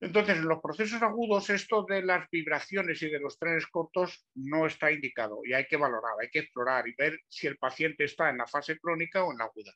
[0.01, 4.67] Entonces, en los procesos agudos, esto de las vibraciones y de los trenes cortos no
[4.67, 8.29] está indicado y hay que valorar, hay que explorar y ver si el paciente está
[8.29, 9.73] en la fase crónica o en la aguda.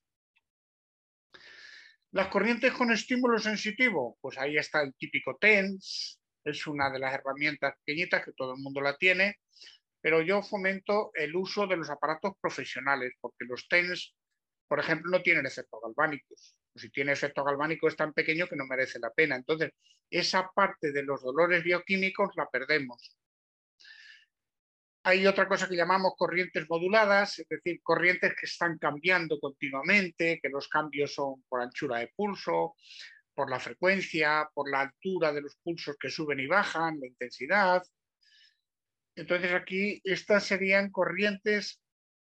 [2.11, 7.15] Las corrientes con estímulo sensitivo, pues ahí está el típico TENS, es una de las
[7.15, 9.39] herramientas pequeñitas que todo el mundo la tiene,
[10.05, 14.15] pero yo fomento el uso de los aparatos profesionales, porque los TENS,
[14.69, 18.67] por ejemplo, no tienen efectos galvánicos si tiene efecto galvánico es tan pequeño que no
[18.67, 19.37] merece la pena.
[19.37, 19.73] Entonces,
[20.11, 23.17] esa parte de los dolores bioquímicos la perdemos.
[25.05, 30.49] Hay otra cosa que llamamos corrientes moduladas, es decir, corrientes que están cambiando continuamente, que
[30.49, 32.75] los cambios son por anchura de pulso,
[33.35, 37.83] por la frecuencia, por la altura de los pulsos que suben y bajan, la intensidad.
[39.17, 41.81] Entonces aquí estas serían corrientes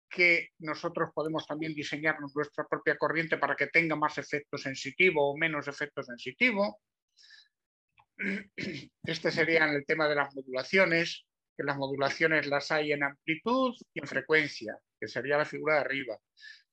[0.09, 5.37] que nosotros podemos también diseñarnos nuestra propia corriente para que tenga más efecto sensitivo o
[5.37, 6.81] menos efecto sensitivo.
[9.05, 11.25] Este sería el tema de las modulaciones,
[11.57, 15.81] que las modulaciones las hay en amplitud y en frecuencia, que sería la figura de
[15.81, 16.19] arriba.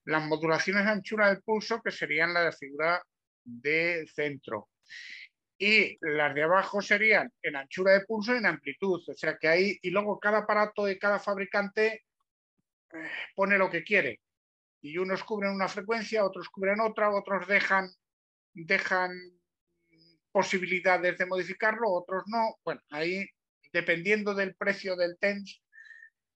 [0.05, 3.03] Las modulaciones de anchura del pulso, que serían la de figura
[3.43, 4.69] de centro.
[5.57, 9.01] Y las de abajo serían en anchura de pulso y en amplitud.
[9.07, 12.05] O sea que hay, y luego cada aparato de cada fabricante
[13.35, 14.21] pone lo que quiere.
[14.81, 17.89] Y unos cubren una frecuencia, otros cubren otra, otros dejan,
[18.53, 19.11] dejan
[20.31, 22.57] posibilidades de modificarlo, otros no.
[22.63, 23.27] Bueno, ahí
[23.73, 25.61] dependiendo del precio del TENS,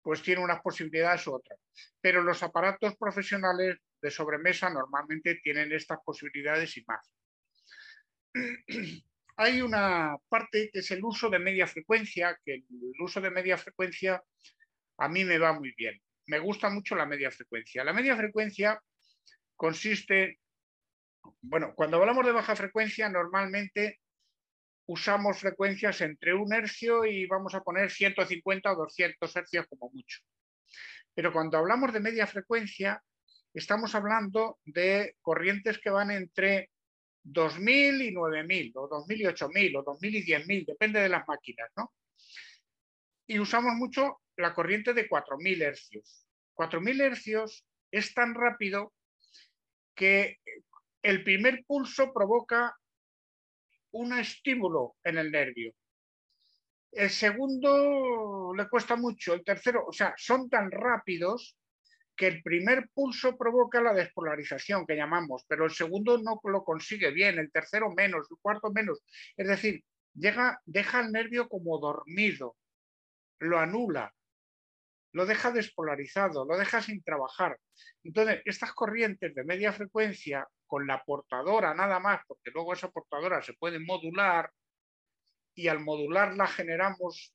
[0.02, 1.60] pues tiene unas posibilidades u otras.
[2.00, 7.14] Pero los aparatos profesionales de sobremesa normalmente tienen estas posibilidades y más.
[9.41, 12.65] Hay una parte que es el uso de media frecuencia, que el
[12.99, 14.21] uso de media frecuencia
[14.97, 15.99] a mí me va muy bien
[16.32, 17.84] me gusta mucho la media frecuencia.
[17.84, 18.82] La media frecuencia
[19.58, 20.39] consiste,
[21.41, 23.99] bueno, cuando hablamos de baja frecuencia, normalmente
[24.88, 30.21] usamos frecuencias entre un hercio y vamos a poner 150 o 200 hercios como mucho.
[31.13, 33.04] Pero cuando hablamos de media frecuencia,
[33.54, 36.71] estamos hablando de corrientes que van entre
[37.24, 41.70] 2.000 y 9.000, o 2.000 y 8.000, o 2.000 y 10.000, depende de las máquinas,
[41.76, 41.94] ¿no?
[43.28, 46.26] Y usamos mucho la corriente de 4.000 hercios.
[46.56, 48.94] 4.000 hercios es tan rápido
[49.96, 50.40] que
[51.04, 52.78] el primer pulso provoca
[53.92, 55.74] un estímulo en el nervio.
[56.92, 61.58] El segundo le cuesta mucho, el tercero, o sea, son tan rápidos
[62.22, 67.10] que el primer pulso provoca la despolarización que llamamos, pero el segundo no lo consigue
[67.10, 69.02] bien, el tercero menos, el cuarto menos.
[69.36, 72.56] Es decir, llega, deja el nervio como dormido,
[73.40, 74.14] lo anula,
[75.14, 77.58] lo deja despolarizado, lo deja sin trabajar.
[78.04, 83.42] Entonces, estas corrientes de media frecuencia con la portadora nada más, porque luego esa portadora
[83.42, 84.52] se puede modular
[85.56, 87.34] y al modularla generamos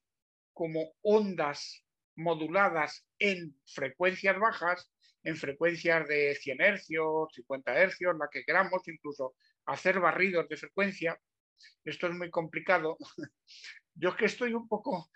[0.53, 1.83] como ondas
[2.17, 4.91] moduladas en frecuencias bajas,
[5.23, 11.19] en frecuencias de 100 hercios, 50 hercios, la que queramos, incluso hacer barridos de frecuencia.
[11.83, 12.97] Esto es muy complicado.
[13.95, 15.09] Yo es que estoy un poco,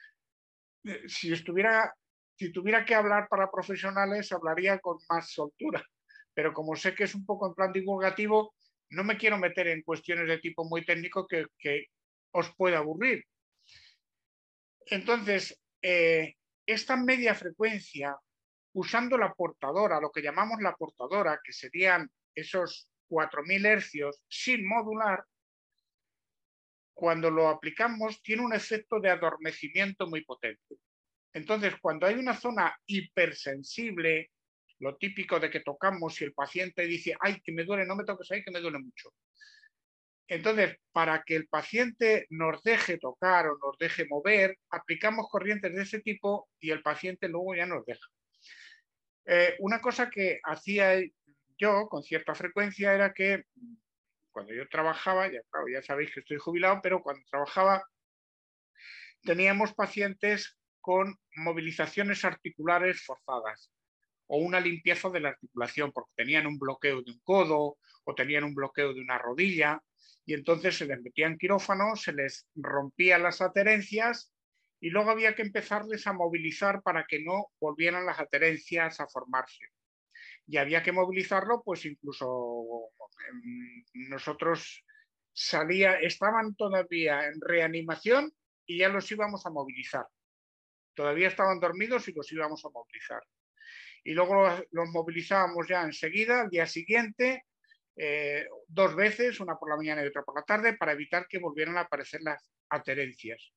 [0.84, 1.94] eh, si estuviera,
[2.36, 5.86] si tuviera que hablar para profesionales, hablaría con más soltura,
[6.34, 8.54] pero como sé que es un poco en plan divulgativo,
[8.90, 11.46] no me quiero meter en cuestiones de tipo muy técnico que,
[12.34, 13.26] os pueda aburrir.
[14.86, 18.17] Entonces, eh, esta media frecuencia,
[18.74, 25.26] usando la portadora, lo que llamamos la portadora, que serían esos 4.000 hercios sin modular,
[26.93, 30.76] cuando lo aplicamos tiene un efecto de adormecimiento muy potente.
[31.34, 34.32] Entonces, cuando hay una zona hipersensible,
[34.80, 38.04] lo típico de que tocamos y el paciente dice, ay, que me duele, no me
[38.04, 39.13] toques ahí, que me duele mucho.
[40.32, 45.82] Entonces, para que el paciente nos deje tocar o nos deje mover, aplicamos corrientes de
[45.82, 48.08] ese tipo y el paciente luego ya nos deja.
[49.26, 51.02] Eh, una cosa que hacía
[51.58, 53.44] yo con cierta frecuencia era que
[54.32, 57.84] cuando yo trabajaba, ya, ya sabéis que estoy jubilado, pero cuando trabajaba
[59.24, 63.70] teníamos pacientes con movilizaciones articulares forzadas
[64.28, 68.46] o una limpieza de la articulación porque tenían un bloqueo de un codo o tenían
[68.46, 69.84] un bloqueo de una rodilla
[70.32, 74.32] y entonces se les metía en quirófano, se les rompían las adherencias
[74.80, 79.65] y luego había que empezarles a movilizar para que no volvieran las adherencias a formarse.
[80.48, 82.91] Y había que movilizarlo, pues incluso
[83.30, 84.86] em, nosotros
[85.34, 88.32] salía, estaban todavía en reanimación
[88.65, 90.08] y ya los íbamos a movilizar.
[90.94, 93.22] Todavía estaban dormidos y los íbamos a movilizar.
[94.06, 97.44] Y luego los movilizábamos ya enseguida, al día siguiente,
[97.95, 101.39] eh, dos veces, una por la mañana y otra por la tarde, para evitar que
[101.39, 103.51] volvieran a aparecer las adherencias.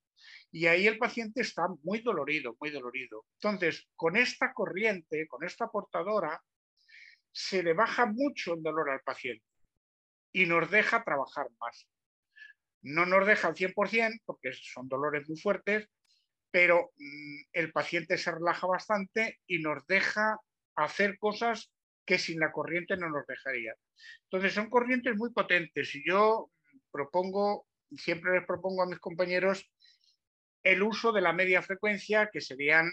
[0.51, 3.25] Y ahí el paciente está muy dolorido, muy dolorido.
[3.41, 6.41] Entonces, con esta corriente, con esta portadora,
[7.33, 9.45] se le baja mucho el dolor al paciente
[10.33, 11.89] y nos deja trabajar más.
[12.83, 15.89] No nos deja al 100% porque son dolores muy fuertes,
[16.51, 20.39] pero mm, el paciente se relaja bastante y nos deja
[20.77, 21.73] hacer cosas
[22.05, 23.75] que sin la corriente no nos dejaría.
[24.25, 26.51] Entonces son corrientes muy potentes y yo
[26.91, 29.71] propongo, siempre les propongo a mis compañeros
[30.63, 32.91] el uso de la media frecuencia, que serían,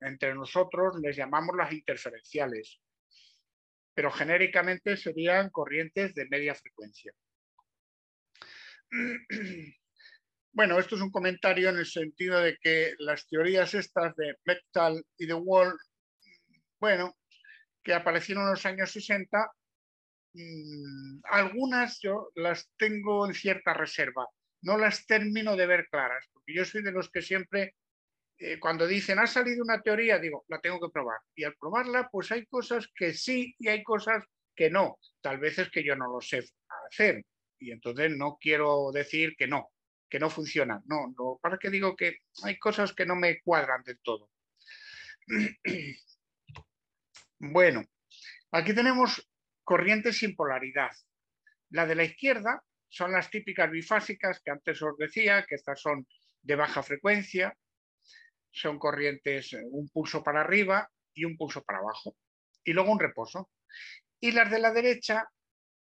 [0.00, 2.80] entre nosotros, les llamamos las interferenciales,
[3.94, 7.12] pero genéricamente serían corrientes de media frecuencia.
[10.50, 15.04] Bueno, esto es un comentario en el sentido de que las teorías estas de Bechtel
[15.16, 15.78] y de Wall,
[16.80, 17.16] bueno,
[17.84, 19.52] que aparecieron en los años 60,
[20.34, 24.26] mm, algunas yo las tengo en cierta reserva,
[24.62, 27.74] no las termino de ver claras, porque yo soy de los que siempre,
[28.38, 31.18] eh, cuando dicen ha salido una teoría, digo, la tengo que probar.
[31.34, 34.98] Y al probarla, pues hay cosas que sí y hay cosas que no.
[35.20, 36.44] Tal vez es que yo no lo sé
[36.88, 37.22] hacer
[37.60, 39.70] y entonces no quiero decir que no,
[40.08, 40.82] que no funcionan.
[40.86, 44.30] No, no, para que digo que hay cosas que no me cuadran del todo.
[47.40, 47.84] Bueno,
[48.50, 49.24] aquí tenemos
[49.68, 50.92] corrientes sin polaridad.
[51.68, 56.08] La de la izquierda son las típicas bifásicas que antes os decía, que estas son
[56.40, 57.54] de baja frecuencia,
[58.50, 62.16] son corrientes, eh, un pulso para arriba y un pulso para abajo,
[62.64, 63.50] y luego un reposo.
[64.18, 65.28] Y las de la derecha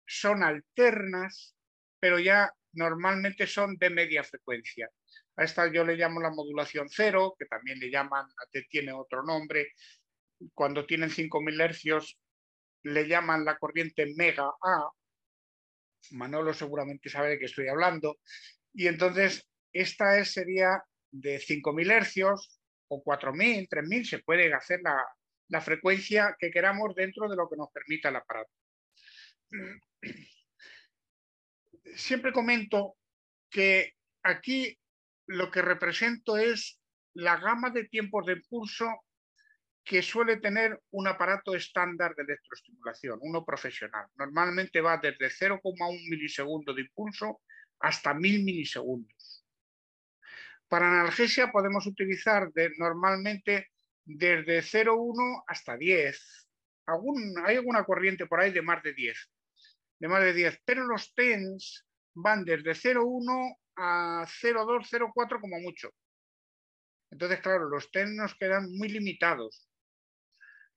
[0.06, 1.54] son alternas,
[2.00, 4.88] pero ya normalmente son de media frecuencia.
[5.36, 8.26] A esta yo le llamo la modulación cero, que también le llaman,
[8.70, 9.72] tiene otro nombre,
[10.54, 12.18] cuando tienen 5.000 hercios,
[12.84, 14.90] le llaman la corriente mega A.
[16.12, 18.18] Manolo seguramente sabe de qué estoy hablando.
[18.72, 25.02] Y entonces, esta es, sería de 5.000 hercios o 4.000, 3.000, se puede hacer la,
[25.48, 28.50] la frecuencia que queramos dentro de lo que nos permita el aparato.
[31.96, 32.96] siempre comento
[33.50, 34.78] que aquí
[35.26, 36.80] lo que represento es
[37.14, 38.88] la gama de tiempos de pulso
[39.84, 44.06] que suele tener un aparato estándar de electroestimulación, uno profesional.
[44.16, 47.42] Normalmente va desde 0,1 milisegundo de impulso
[47.80, 49.44] hasta 1000 milisegundos.
[50.68, 53.68] Para analgesia podemos utilizar normalmente
[54.06, 56.48] desde 0,1 hasta 10.
[57.44, 59.30] hay alguna corriente por ahí de más de 10.
[59.98, 60.62] De más de 10.
[60.64, 65.90] Pero los TENS van desde 0,1 a 0,2, 0,4 como mucho.
[67.10, 69.68] Entonces, claro, los TENS nos quedan muy limitados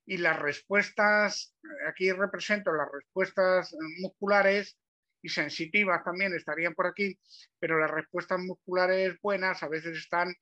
[0.08, 1.54] y las respuestas,
[1.86, 4.78] aquí represento las respuestas musculares
[5.22, 7.20] y sensitivas también estarían por aquí,
[7.60, 10.34] pero las respuestas musculares buenas a veces están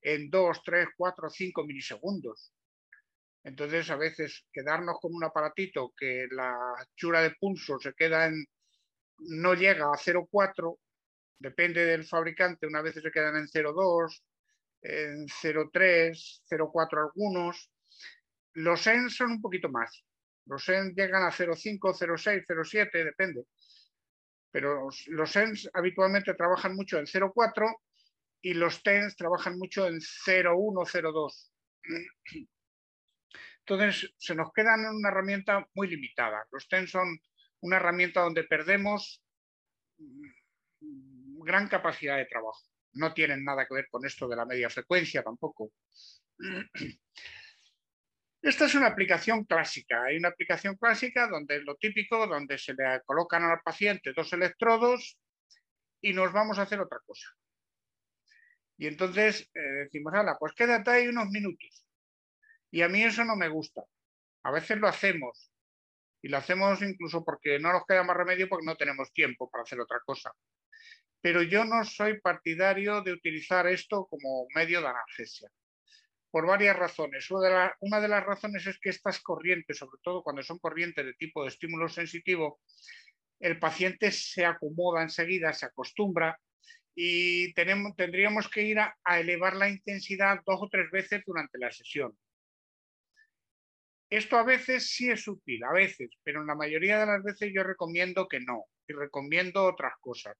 [0.00, 2.52] en 2, 3, 4, 5 milisegundos.
[3.42, 6.54] Entonces, a veces quedarnos con un aparatito que la
[6.94, 8.44] chura de pulso se queda en,
[9.18, 10.78] no llega a 0,4,
[11.40, 14.22] depende del fabricante, una vez se quedan en 0,2,
[14.82, 17.70] en 0,3, 0,4 algunos,
[18.54, 20.04] los ENS son un poquito más.
[20.46, 23.44] Los ENS llegan a 0,5, 0,6, 0,7, depende.
[24.50, 27.76] Pero los ENS habitualmente trabajan mucho en 0,4
[28.42, 31.50] y los TENS trabajan mucho en 0,1, 0,2.
[33.60, 36.44] Entonces, se nos quedan en una herramienta muy limitada.
[36.50, 37.20] Los TENS son
[37.60, 39.22] una herramienta donde perdemos
[41.44, 42.62] gran capacidad de trabajo.
[42.94, 45.72] No tienen nada que ver con esto de la media frecuencia tampoco.
[48.42, 50.04] Esta es una aplicación clásica.
[50.04, 55.18] Hay una aplicación clásica donde lo típico, donde se le colocan al paciente dos electrodos
[56.00, 57.28] y nos vamos a hacer otra cosa.
[58.78, 61.84] Y entonces eh, decimos, ala, pues quédate ahí unos minutos.
[62.70, 63.82] Y a mí eso no me gusta.
[64.44, 65.52] A veces lo hacemos.
[66.22, 69.64] Y lo hacemos incluso porque no nos queda más remedio porque no tenemos tiempo para
[69.64, 70.32] hacer otra cosa.
[71.20, 75.50] Pero yo no soy partidario de utilizar esto como medio de analgesia
[76.30, 77.28] por varias razones.
[77.30, 81.42] Una de, las razones es que estas corrientes, sobre todo cuando son corrientes de tipo
[81.42, 82.60] de estímulo sensitivo,
[83.40, 86.38] el paciente se acomoda enseguida, se acostumbra
[86.94, 91.72] y tenemos, tendríamos que ir a, elevar la intensidad dos o tres veces durante la
[91.72, 92.16] sesión.
[94.08, 97.52] Esto a veces sí es útil, a veces, pero en la mayoría de las veces
[97.54, 100.36] yo recomiendo que no, y recomiendo otras cosas.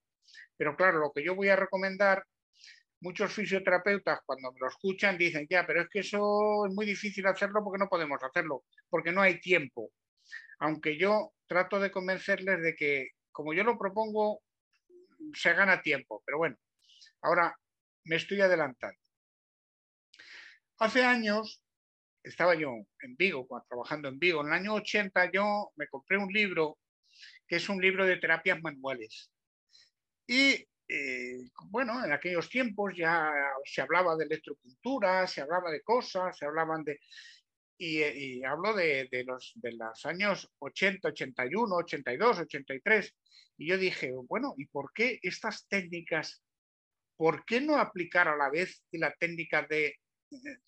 [0.57, 2.24] Pero claro, lo que yo voy a recomendar
[3.01, 7.27] muchos fisioterapeutas cuando me lo escuchan dicen, ya, pero es que eso es muy difícil
[7.27, 9.91] hacerlo porque no podemos hacerlo, porque no hay tiempo.
[10.59, 14.43] Aunque yo trato de convencerles de que, como yo lo propongo,
[15.35, 16.23] se gana tiempo.
[16.25, 16.57] Pero bueno,
[17.23, 17.57] ahora
[18.05, 18.99] me estoy adelantando.
[20.79, 21.63] Hace años,
[22.23, 26.33] estaba yo en Vigo, trabajando en Vigo, en el año 80 yo me compré un
[26.33, 26.79] libro
[27.47, 29.31] que es un libro de terapias manuales.
[30.27, 33.31] Y eh, bueno, en aquellos tiempos ya
[33.64, 36.98] se hablaba de electrocultura, se hablaba de cosas, se hablaban de...
[37.79, 43.14] Y, hablo de, los, de los años 80, 81, 82, 83.
[43.57, 46.42] Y yo dije, bueno, ¿y por qué estas técnicas,
[47.16, 49.94] por qué no aplicar a la vez la técnica de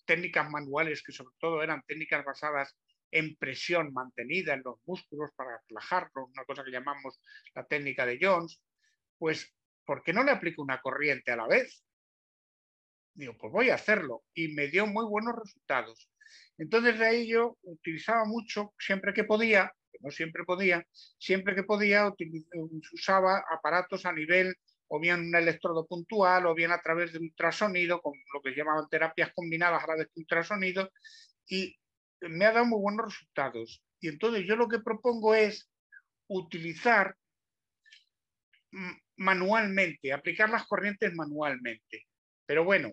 [0.05, 2.75] técnicas manuales, que sobre todo eran técnicas basadas
[3.11, 7.21] en presión mantenida en los músculos para relajarlos, una cosa que llamamos
[7.53, 8.59] la técnica de Jones,
[9.19, 9.53] pues
[9.85, 11.83] ¿por qué no le aplico una corriente a la vez?
[13.13, 14.23] Digo, pues voy a hacerlo.
[14.33, 16.09] Y me dio muy buenos resultados.
[16.57, 20.85] Entonces de ahí yo utilizaba mucho, siempre que podía, no siempre podía,
[21.17, 22.11] siempre que podía
[22.93, 24.55] usaba aparatos a nivel
[24.87, 28.87] o bien un electrodo puntual o bien a través de ultrasonido, con lo que llamaban
[28.89, 30.91] terapias combinadas a la vez que ultrasonido,
[31.47, 31.75] y
[32.21, 33.83] me ha dado muy buenos resultados.
[33.99, 35.69] Y entonces yo lo que propongo es
[36.27, 37.15] utilizar
[39.17, 42.07] manualmente, aplicar las corrientes manualmente.
[42.45, 42.91] Pero bueno,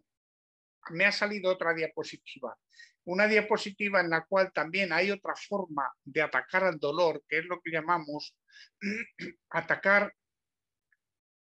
[0.90, 2.56] me ha salido otra diapositiva.
[3.04, 7.46] Una diapositiva en la cual también hay otra forma de atacar al dolor, que es
[7.46, 8.36] lo que llamamos
[9.50, 10.14] atacar,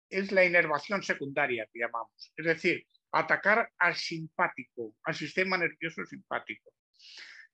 [0.08, 2.32] es la inervación secundaria, que llamamos.
[2.36, 6.72] Es decir, atacar al simpático, al sistema nervioso simpático.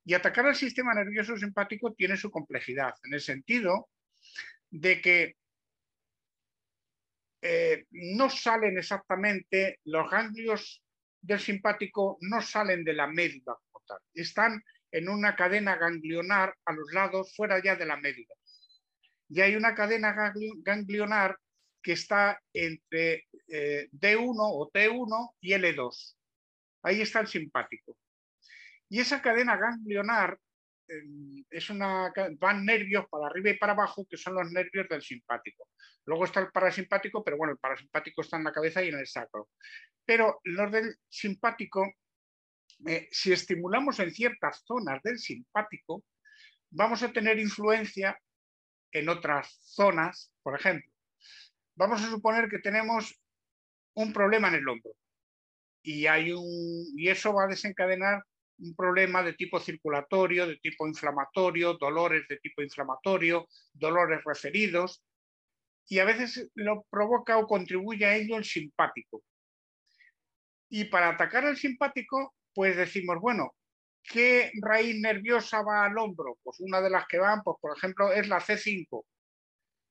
[0.04, 3.90] Y atacar al sistema nervioso simpático tiene su complejidad, en el sentido
[4.70, 5.36] de que
[7.48, 10.82] eh, no salen exactamente, los ganglios
[11.20, 13.84] del simpático no salen de la médula como
[14.14, 18.34] están en una cadena ganglionar a los lados, fuera ya de la médula.
[19.28, 20.12] Y hay una cadena
[20.64, 21.38] ganglionar
[21.80, 26.16] que está entre eh, D1 o T1 y L2.
[26.82, 27.96] Ahí está el simpático.
[28.88, 30.36] Y esa cadena ganglionar
[31.50, 35.68] es una, van nervios para arriba y para abajo, que son los nervios del simpático.
[36.04, 39.06] Luego está el parasimpático, pero bueno, el parasimpático está en la cabeza y en el
[39.06, 39.48] sacro.
[40.04, 41.92] Pero los del simpático,
[42.86, 46.04] eh, si estimulamos en ciertas zonas del simpático,
[46.70, 48.18] vamos a tener influencia
[48.92, 50.32] en otras zonas.
[50.42, 50.90] Por ejemplo,
[51.74, 53.20] vamos a suponer que tenemos
[53.94, 54.92] un problema en el hombro
[55.82, 56.44] y, hay un,
[56.96, 58.22] y eso va a desencadenar
[58.58, 65.04] un problema de tipo circulatorio, de tipo inflamatorio, dolores de tipo inflamatorio, dolores referidos,
[65.88, 69.22] y a veces lo provoca o contribuye a ello el simpático.
[70.68, 73.54] Y para atacar al simpático, pues decimos, bueno,
[74.02, 76.38] ¿qué raíz nerviosa va al hombro?
[76.42, 79.04] Pues una de las que van, pues por ejemplo, es la C5.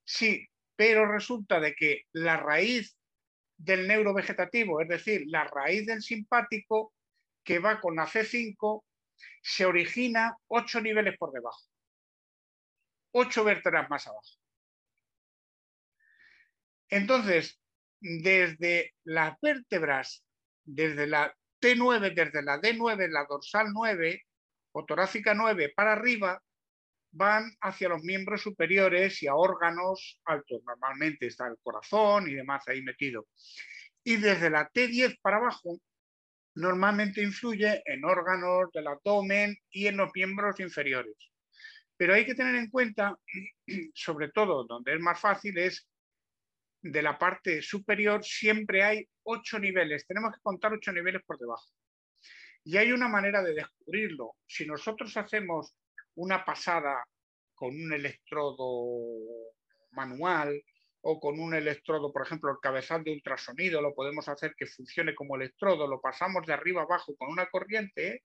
[0.04, 0.46] Sí,
[0.76, 2.98] pero resulta de que la raíz
[3.58, 6.94] del neurovegetativo, es decir, la raíz del simpático,
[7.46, 8.84] que va con la C5
[9.42, 11.62] se origina ocho niveles por debajo,
[13.12, 14.28] ocho vértebras más abajo.
[16.90, 17.60] Entonces,
[18.00, 20.24] desde las vértebras,
[20.64, 24.24] desde la T9, desde la D9, la dorsal 9
[24.72, 26.42] o torácica 9 para arriba,
[27.12, 30.62] van hacia los miembros superiores y a órganos altos.
[30.66, 33.28] Normalmente está el corazón y demás ahí metido.
[34.04, 35.80] Y desde la T10 para abajo
[36.56, 41.16] normalmente influye en órganos del abdomen y en los miembros inferiores.
[41.98, 43.18] Pero hay que tener en cuenta,
[43.94, 45.88] sobre todo donde es más fácil, es
[46.82, 50.06] de la parte superior siempre hay ocho niveles.
[50.06, 51.66] Tenemos que contar ocho niveles por debajo.
[52.64, 54.36] Y hay una manera de descubrirlo.
[54.46, 55.76] Si nosotros hacemos
[56.16, 57.04] una pasada
[57.54, 58.98] con un electrodo
[59.92, 60.62] manual
[61.08, 65.14] o con un electrodo, por ejemplo, el cabezal de ultrasonido, lo podemos hacer que funcione
[65.14, 68.24] como electrodo, lo pasamos de arriba abajo con una corriente,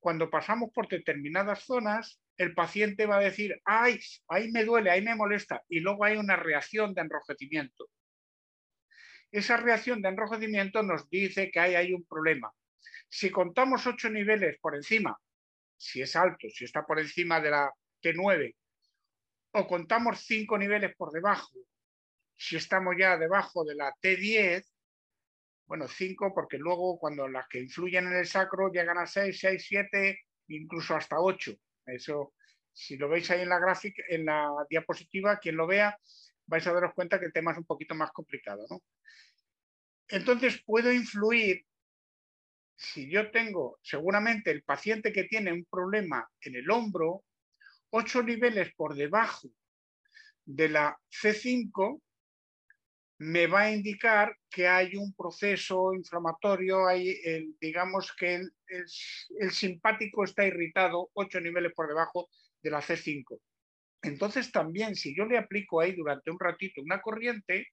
[0.00, 5.02] cuando pasamos por determinadas zonas, el paciente va a decir, ay, ahí me duele, ahí
[5.02, 7.90] me molesta, y luego hay una reacción de enrojecimiento.
[9.30, 12.50] Esa reacción de enrojecimiento nos dice que hay, hay un problema.
[13.10, 15.14] Si contamos ocho niveles por encima,
[15.76, 17.70] si es alto, si está por encima de la
[18.02, 18.54] T9,
[19.52, 21.50] o contamos cinco niveles por debajo,
[22.38, 24.64] si estamos ya debajo de la T10,
[25.66, 29.66] bueno, 5, porque luego cuando las que influyen en el sacro llegan a 6, 6,
[29.68, 31.52] 7, incluso hasta 8.
[31.86, 32.34] Eso,
[32.72, 35.98] si lo veis ahí en la gráfica, en la diapositiva, quien lo vea,
[36.46, 38.66] vais a daros cuenta que el tema es un poquito más complicado.
[40.06, 41.66] Entonces, puedo influir,
[42.76, 47.24] si yo tengo, seguramente el paciente que tiene un problema en el hombro,
[47.90, 49.48] 8 niveles por debajo
[50.44, 52.00] de la C5,
[53.18, 57.16] me va a indicar que hay un proceso inflamatorio, hay,
[57.60, 62.28] digamos que el, simpático está irritado ocho niveles por debajo
[62.62, 63.40] de la C5.
[64.02, 67.66] Entonces también si yo le aplico ahí durante un ratito una corriente,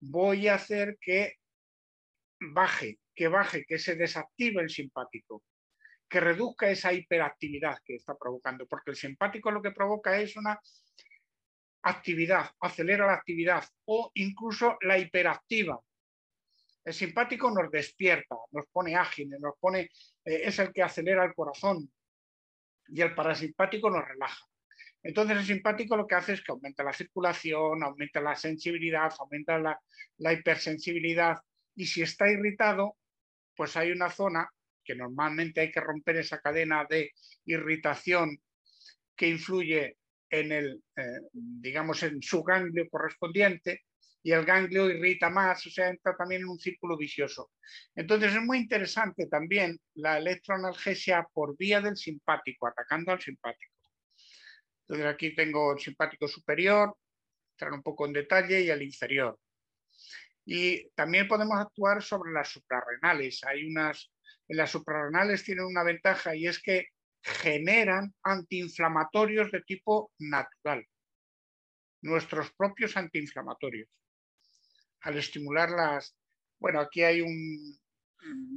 [0.00, 1.34] voy a hacer que
[2.38, 5.42] baje, que baje, que se desactive el simpático,
[6.08, 10.60] que reduzca esa hiperactividad que está provocando, porque el simpático lo que provoca es una
[11.86, 15.80] actividad, acelera la actividad o incluso la hiperactiva.
[16.84, 19.80] El simpático nos despierta, nos pone ágiles, nos pone,
[20.24, 21.90] eh, es el que acelera el corazón
[22.88, 24.44] y el parasimpático nos relaja.
[25.02, 29.58] Entonces el simpático lo que hace es que aumenta la circulación, aumenta la sensibilidad, aumenta
[29.58, 29.80] la,
[30.18, 31.36] la hipersensibilidad
[31.76, 32.96] y si está irritado,
[33.54, 34.50] pues hay una zona
[34.84, 37.12] que normalmente hay que romper esa cadena de
[37.44, 38.40] irritación
[39.14, 39.96] que influye
[40.30, 43.82] en el, eh, digamos, en su ganglio correspondiente
[44.22, 47.52] y el ganglio irrita más, o sea, entra también en un círculo vicioso.
[47.94, 53.72] Entonces es muy interesante también la electroanalgesia por vía del simpático, atacando al simpático.
[54.80, 56.96] Entonces aquí tengo el simpático superior,
[57.52, 59.38] entrar un poco en detalle, y el inferior.
[60.44, 63.42] Y también podemos actuar sobre las suprarrenales.
[63.44, 64.12] Hay unas,
[64.48, 66.86] las suprarrenales tienen una ventaja y es que
[67.26, 70.86] generan antiinflamatorios de tipo natural,
[72.02, 73.88] nuestros propios antiinflamatorios.
[75.00, 76.16] Al estimularlas,
[76.58, 77.78] bueno, aquí hay un,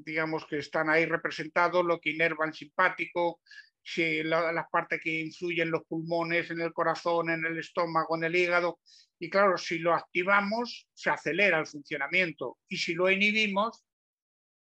[0.06, 3.42] digamos que están ahí representados lo que inerva el simpático,
[3.82, 8.36] si las partes que influyen los pulmones, en el corazón, en el estómago, en el
[8.36, 8.80] hígado.
[9.18, 13.84] Y claro, si lo activamos, se acelera el funcionamiento y si lo inhibimos,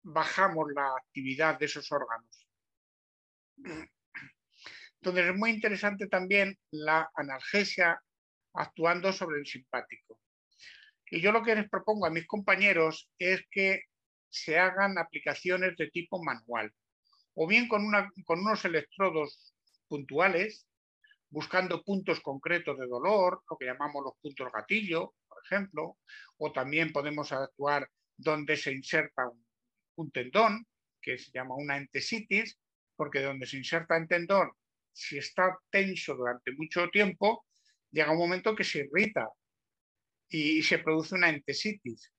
[0.02, 2.43] bajamos la actividad de esos órganos.
[3.56, 8.00] Entonces es muy interesante también la analgesia
[8.54, 10.20] actuando sobre el simpático.
[11.10, 13.82] Y yo lo que les propongo a mis compañeros es que
[14.30, 16.72] se hagan aplicaciones de tipo manual,
[17.34, 19.54] o bien con, una, con unos electrodos
[19.86, 20.66] puntuales,
[21.30, 25.98] buscando puntos concretos de dolor, lo que llamamos los puntos gatillo, por ejemplo,
[26.38, 29.30] o también podemos actuar donde se inserta
[29.96, 30.66] un, tendón,
[31.00, 32.58] que se llama una entesitis,
[32.96, 34.50] porque donde se inserta el tendón,
[34.92, 37.46] si está tenso durante mucho tiempo,
[37.90, 39.28] llega un momento que se irrita
[40.28, 42.12] y se produce una entesitis.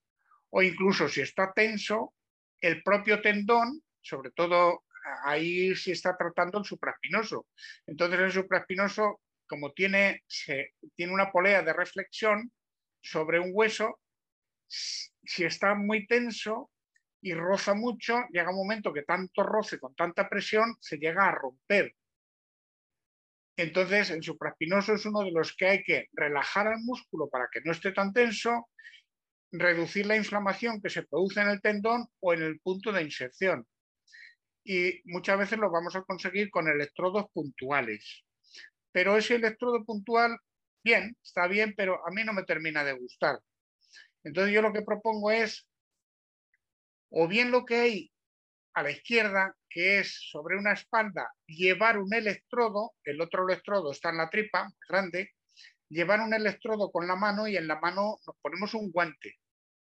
[0.49, 2.13] O incluso si está tenso,
[2.59, 4.83] el propio tendón, sobre todo
[5.23, 7.47] ahí se está tratando el supraespinoso.
[7.85, 10.23] Entonces el supraespinoso, como tiene,
[10.95, 12.51] tiene una polea de reflexión
[13.01, 13.99] sobre un hueso,
[14.67, 16.71] si está muy tenso
[17.25, 21.31] y roza mucho, llega un momento que tanto roce con tanta presión se llega a
[21.31, 21.91] romper.
[23.57, 27.61] Entonces, el supraespinoso es uno de los que hay que relajar al músculo para que
[27.61, 28.69] no esté tan tenso,
[29.51, 33.65] reducir la inflamación que se produce en el tendón o en el punto de inserción.
[34.63, 38.23] Y muchas veces lo vamos a conseguir con electrodos puntuales.
[38.91, 40.37] Pero ese electrodo puntual,
[40.83, 43.39] bien, está bien, pero a mí no me termina de gustar.
[44.23, 45.67] Entonces yo lo que propongo es,
[47.17, 48.11] o bien lo que hay
[48.73, 54.09] a la izquierda, que es sobre una espalda, llevar un electrodo, el otro electrodo está
[54.09, 55.31] en la tripa, grande,
[55.87, 59.35] llevar un electrodo con la mano y en la mano nos ponemos un guante,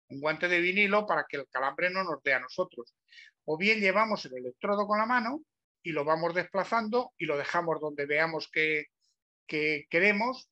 [0.10, 2.96] un guante de vinilo para que el calambre no nos dé a nosotros.
[3.46, 5.42] O bien llevamos el electrodo con la mano
[5.84, 8.86] y lo vamos desplazando y lo dejamos donde veamos que,
[9.46, 10.50] que queremos,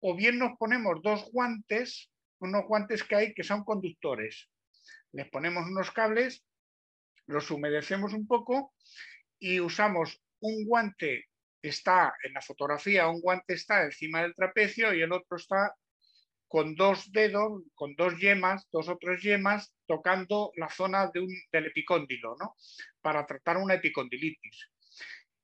[0.00, 2.10] o bien nos ponemos dos guantes,
[2.40, 4.48] unos guantes que hay que son conductores.
[5.16, 6.44] Les ponemos unos cables
[7.26, 8.74] los humedecemos un poco
[9.38, 11.24] y usamos un guante,
[11.62, 15.74] está en la fotografía, un guante está encima del trapecio y el otro está
[16.48, 21.34] con dos dedos, con dos yemas, dos o tres yemas, tocando la zona de un,
[21.50, 22.54] del epicóndilo, ¿no?
[23.00, 24.68] Para tratar una epicondilitis.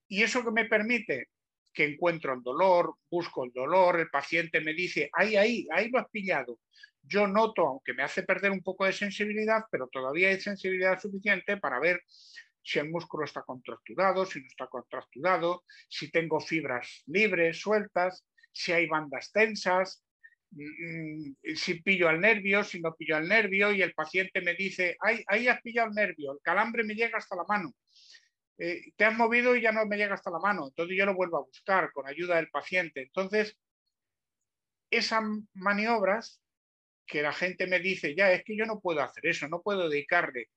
[0.07, 1.31] Y eso que me permite
[1.73, 5.99] que encuentro el dolor, busco el dolor, el paciente me dice, ahí, ahí, ahí lo
[5.99, 6.61] has pillado
[7.03, 11.57] yo noto, aunque me hace perder un poco de sensibilidad, pero todavía hay sensibilidad suficiente
[11.57, 12.01] para ver
[12.63, 18.73] si el músculo está contracturado, si no está contracturado, si tengo fibras libres, sueltas, si
[18.73, 20.05] hay bandas tensas,
[20.51, 24.55] mm, mm, si pillo al nervio, si no pillo al nervio y el paciente me
[24.55, 27.75] dice, ahí, ahí has pillado el nervio, el calambre me llega hasta la mano.
[28.59, 31.15] Eh, te has movido y ya no me llega hasta la mano, entonces yo lo
[31.15, 33.03] vuelvo a buscar con ayuda del paciente.
[33.03, 33.59] Entonces,
[34.91, 35.23] esas
[35.55, 36.41] maniobras
[37.07, 39.89] que la gente me dice, ya, es que yo no puedo hacer eso, no puedo
[39.89, 40.49] dedicarle.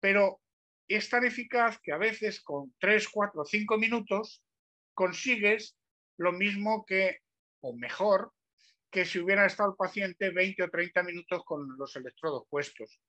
[0.00, 0.40] Pero
[0.88, 4.42] es tan eficaz que a veces con 3, 4, 5 minutos
[4.94, 5.76] consigues
[6.16, 7.18] lo mismo que,
[7.60, 8.32] o mejor,
[8.90, 13.00] que si hubiera estado el paciente 20 o 30 minutos con los electrodos puestos.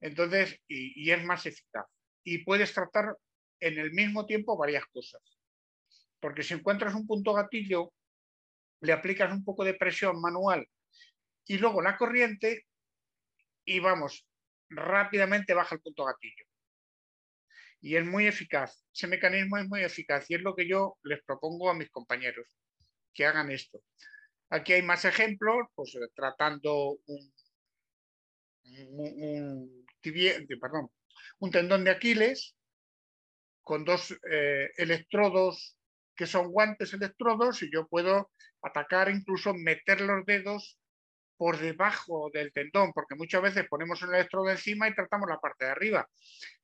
[0.00, 1.86] Entonces, y, y es más eficaz.
[2.24, 3.16] Y puedes tratar
[3.60, 5.22] en el mismo tiempo varias cosas.
[6.20, 7.92] Porque si encuentras un punto gatillo,
[8.80, 10.66] le aplicas un poco de presión manual
[11.48, 12.66] y luego la corriente
[13.64, 14.26] y vamos,
[14.70, 16.44] rápidamente baja el punto gatillo.
[17.80, 21.22] Y es muy eficaz, ese mecanismo es muy eficaz y es lo que yo les
[21.24, 22.46] propongo a mis compañeros,
[23.14, 23.82] que hagan esto.
[24.50, 27.32] Aquí hay más ejemplos, pues eh, tratando un,
[31.38, 32.56] un, tendón de Aquiles
[33.62, 35.78] con dos eh, electrodos
[36.14, 38.32] que son guantes electrodos y yo puedo
[38.62, 40.78] atacar, incluso meter los dedos
[41.38, 45.64] por debajo del tendón, porque muchas veces ponemos el electrodo encima y tratamos la parte
[45.64, 46.08] de arriba,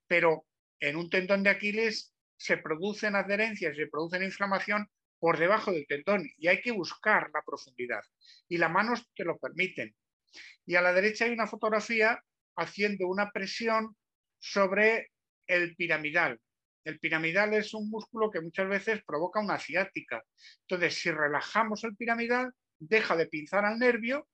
[0.07, 0.45] pero
[0.81, 6.29] en un tendón de Aquiles se producen adherencias, se producen inflamación por debajo del tendón
[6.37, 8.03] y hay que buscar la profundidad
[8.49, 9.95] y las manos te lo permiten.
[10.67, 12.21] Y a la derecha hay una fotografía
[12.57, 13.97] haciendo una presión
[14.41, 15.13] sobre
[15.47, 16.41] el piramidal.
[16.85, 20.23] El piramidal es un músculo que muchas veces provoca una ciática.
[20.63, 24.27] Entonces, si relajamos el piramidal, deja de pinzar al nervio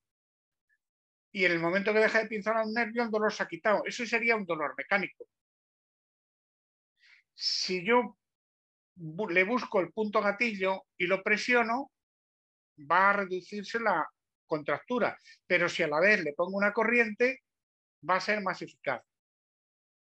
[1.33, 3.83] y en el momento que deja de pinzar un nervio, el dolor se ha quitado.
[3.85, 5.26] Eso sería un dolor mecánico.
[7.35, 8.18] Si yo
[8.97, 11.91] le busco el punto gatillo y lo presiono,
[12.91, 14.07] va a reducirse la
[14.47, 15.16] contractura,
[15.47, 17.43] pero si a la vez le pongo una corriente,
[18.09, 19.03] va a ser más eficaz.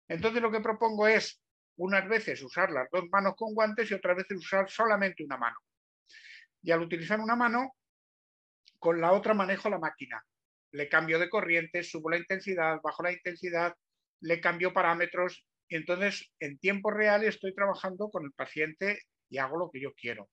[0.08, 1.40] Entonces lo que propongo es
[1.76, 5.58] unas veces usar las dos manos con guantes y otras veces usar solamente una mano.
[6.62, 7.76] Y al utilizar una mano,
[8.78, 10.24] con la otra manejo la máquina
[10.72, 13.74] le cambio de corriente, subo la intensidad, bajo la intensidad,
[14.20, 19.58] le cambio parámetros y entonces en tiempo real estoy trabajando con el paciente y hago
[19.58, 20.28] lo que yo quiero.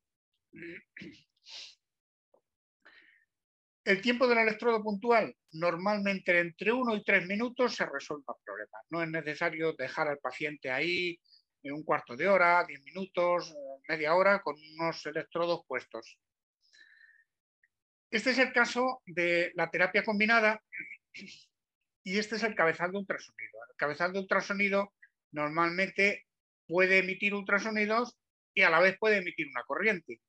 [3.84, 8.80] El tiempo del electrodo puntual, normalmente entre uno y tres minutos se resuelve el problema.
[8.90, 11.20] No es necesario dejar al paciente ahí
[11.62, 13.54] en un cuarto de hora, diez minutos,
[13.88, 16.18] media hora con unos electrodos puestos.
[18.16, 20.63] Este es el caso de la terapia combinada
[22.01, 23.59] y este es el cabezal de ultrasonido.
[23.70, 24.93] El cabezal de ultrasonido
[25.34, 26.26] normalmente
[26.66, 28.16] puede emitir ultrasonidos
[28.53, 30.22] y a la vez puede emitir una corriente.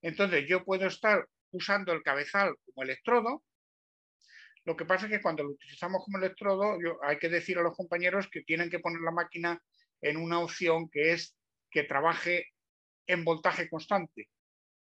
[0.00, 3.44] Entonces yo puedo estar usando el cabezal como electrodo.
[4.64, 7.76] Lo que pasa es que cuando lo utilizamos como electrodo hay que decir a los
[7.76, 9.62] compañeros que tienen que poner la máquina
[10.00, 11.36] en una opción que es
[11.70, 12.46] que trabaje
[13.06, 14.30] en voltaje constante,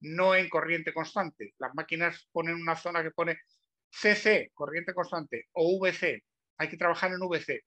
[0.02, 1.54] no en corriente constante.
[1.58, 3.40] Las máquinas ponen una zona que pone
[3.90, 6.24] CC, corriente constante, o VC.
[6.58, 7.62] Hay que trabajar en VC.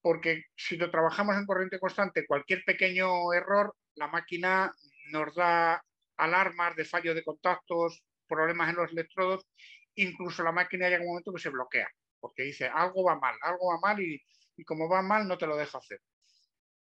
[0.00, 4.72] Porque si lo trabajamos en corriente constante, cualquier pequeño error, la máquina
[5.10, 5.82] nos da
[6.16, 9.46] alarmas de fallo de contactos, problemas en los electrodos,
[9.94, 11.88] incluso la máquina llega un momento que se bloquea,
[12.20, 14.22] porque dice algo va mal, algo va mal y,
[14.64, 16.00] como va mal no te lo deja hacer.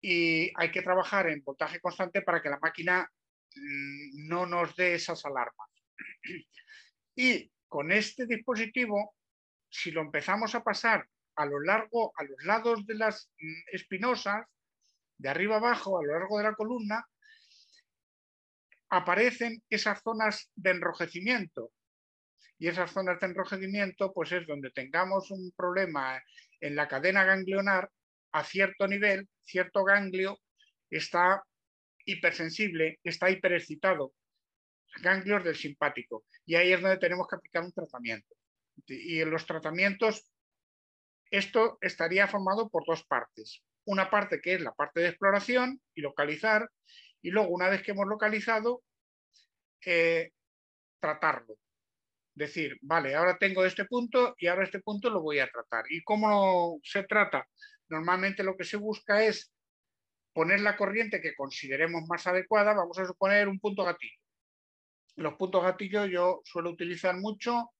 [0.00, 3.10] Y hay que trabajar en voltaje constante para que la máquina
[3.54, 5.70] no nos dé esas alarmas.
[7.16, 9.14] Y con este dispositivo,
[9.70, 14.46] si lo empezamos a pasar a lo largo, a los lados de las mm, espinosas,
[15.16, 17.06] de arriba abajo, a lo largo de la columna,
[18.90, 21.70] aparecen esas zonas de enrojecimiento.
[22.58, 26.22] Y esas zonas de enrojecimiento, pues es donde tengamos un problema
[26.60, 27.90] en la cadena ganglionar
[28.32, 30.38] a cierto nivel, cierto ganglio
[30.90, 31.42] está
[32.04, 34.14] hipersensible, está hiperexcitado,
[35.02, 36.24] ganglios del simpático.
[36.46, 38.34] Y ahí es donde tenemos que aplicar un tratamiento.
[38.86, 40.30] Y en los tratamientos,
[41.30, 43.62] esto estaría formado por dos partes.
[43.86, 46.68] Una parte que es la parte de exploración y localizar,
[47.22, 48.82] y luego una vez que hemos localizado,
[49.84, 50.30] eh,
[51.00, 51.56] tratarlo.
[52.34, 55.84] Decir, vale, ahora tengo este punto y ahora este punto lo voy a tratar.
[55.90, 57.46] ¿Y cómo se trata?
[57.88, 59.53] Normalmente lo que se busca es
[60.34, 64.18] poner la corriente que consideremos más adecuada, vamos a suponer un punto gatillo.
[65.16, 67.70] Los puntos gatillo yo suelo utilizar mucho,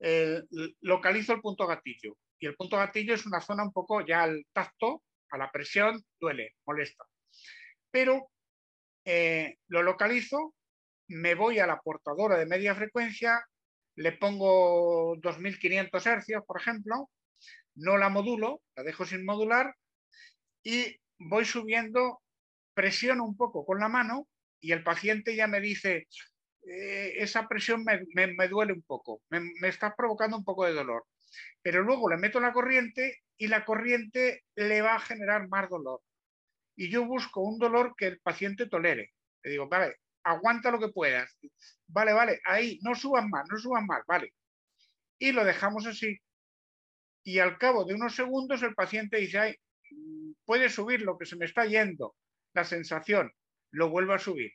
[0.00, 0.42] eh,
[0.80, 4.46] localizo el punto gatillo y el punto gatillo es una zona un poco ya al
[4.52, 7.04] tacto, a la presión, duele, molesta.
[7.90, 8.30] Pero
[9.04, 10.54] eh, lo localizo,
[11.08, 13.44] me voy a la portadora de media frecuencia,
[13.96, 17.10] le pongo 2500 hercios, por ejemplo,
[17.74, 19.74] no la modulo, la dejo sin modular
[20.62, 22.22] y voy subiendo,
[22.74, 24.28] presiono un poco con la mano
[24.60, 26.08] y el paciente ya me dice,
[26.66, 31.04] eh, esa presión me, duele un poco, me, me, está provocando un poco de dolor.
[31.62, 36.00] Pero luego le meto la corriente y la corriente le va a generar más dolor.
[36.76, 39.12] Y yo busco un dolor que el paciente tolere.
[39.42, 41.36] Le digo, vale, aguanta lo que puedas.
[41.86, 44.34] Vale, vale, ahí, no suban más, no suban más, vale.
[45.18, 46.18] Y lo dejamos así.
[47.24, 49.56] Y al cabo de unos segundos el paciente dice, ay,
[50.48, 52.16] puede subir lo que se me está yendo,
[52.54, 53.30] la sensación,
[53.70, 54.50] lo vuelvo a subir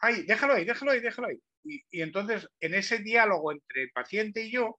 [0.00, 1.42] ay, déjalo ahí, déjalo ahí, déjalo ahí.
[1.64, 4.78] Y, entonces, en ese diálogo entre el paciente y yo,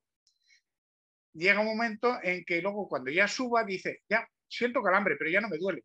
[1.33, 5.41] llega un momento en que luego cuando ya suba dice, ya, siento calambre, pero ya
[5.41, 5.83] no me duele.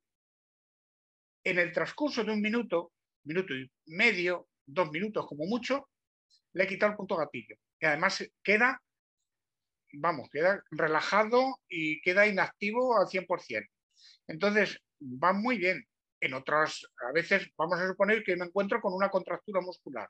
[1.45, 2.93] En el transcurso de un minuto,
[3.25, 5.91] minuto y medio, dos minutos como mucho,
[6.53, 7.57] le he quitado el punto gatillo.
[7.79, 8.81] Y además queda,
[9.95, 13.69] vamos, queda relajado y queda inactivo al 100%.
[14.27, 15.87] Entonces, va muy bien
[16.21, 20.09] en otras, a veces vamos a suponer que me encuentro con una contractura muscular.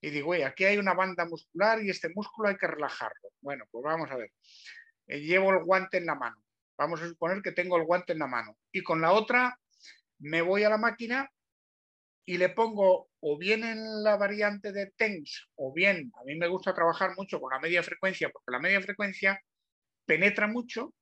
[0.00, 3.30] Y digo, oye, aquí hay una banda muscular y este músculo hay que relajarlo.
[3.40, 4.32] Bueno, pues vamos a ver.
[5.06, 6.36] Eh, llevo el guante en la mano.
[6.76, 8.56] Vamos a suponer que tengo el guante en la mano.
[8.72, 9.58] Y con la otra
[10.18, 11.30] me voy a la máquina
[12.26, 16.48] y le pongo o bien en la variante de TENS o bien, a mí me
[16.48, 19.40] gusta trabajar mucho con la media frecuencia porque la media frecuencia
[20.06, 20.94] penetra mucho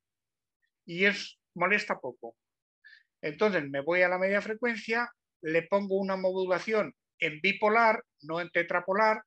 [0.85, 2.37] y es molesta poco.
[3.21, 5.11] Entonces me voy a la media frecuencia,
[5.43, 9.23] le pongo una modulación en bipolar, no en tetrapolar,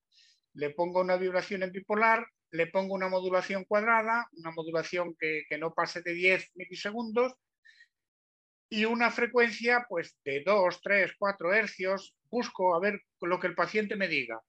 [0.54, 5.74] le pongo una vibración en bipolar, le pongo una modulación cuadrada, una modulación que, no
[5.74, 7.34] pase de 10 milisegundos
[8.70, 13.56] y una frecuencia pues de 2, 3, 4 hercios, busco a ver lo que el
[13.56, 14.42] paciente me diga.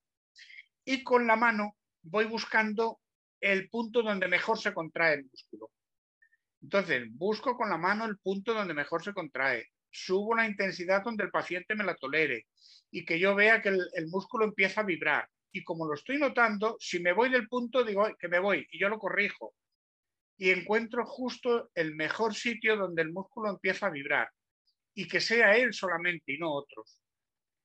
[0.84, 3.00] Y con la mano voy buscando
[3.40, 5.70] el punto donde mejor se contrae el músculo.
[6.62, 11.24] Entonces, busco con la mano el punto donde mejor se contrae, subo la intensidad donde
[11.24, 12.46] el paciente me la tolere
[12.90, 15.28] y que yo vea que el, músculo empieza a vibrar.
[15.52, 18.78] Y como lo estoy notando, si me voy del punto, digo que me voy y
[18.78, 19.54] yo lo corrijo.
[20.38, 24.30] Y encuentro justo el mejor sitio donde el músculo empieza a vibrar
[24.94, 27.00] y que sea él solamente y no otros.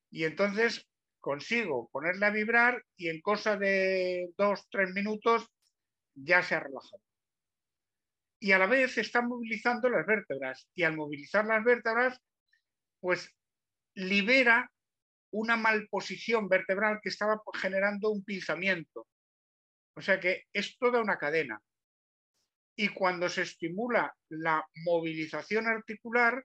[0.10, 0.88] Y entonces
[1.20, 5.48] consigo ponerle a vibrar y en cosa de dos, tres minutos
[6.16, 7.02] ya se ha relajado
[8.42, 10.68] y a la vez está movilizando las vértebras.
[10.74, 12.20] Y al movilizar las vértebras,
[13.00, 13.30] pues
[13.94, 14.70] libera
[15.32, 19.08] una malposición vertebral que estaba generando un pinzamiento.
[19.96, 21.62] O sea que es toda una cadena.
[22.76, 26.44] Y cuando se estimula la movilización articular,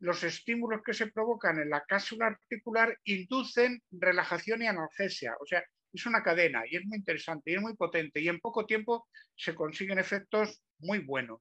[0.00, 5.36] los estímulos que se provocan en la cápsula articular inducen relajación y analgesia.
[5.38, 5.62] O sea,
[5.92, 9.08] es una cadena y es muy interesante y es muy potente y en poco tiempo
[9.36, 11.40] se consiguen efectos muy buenos.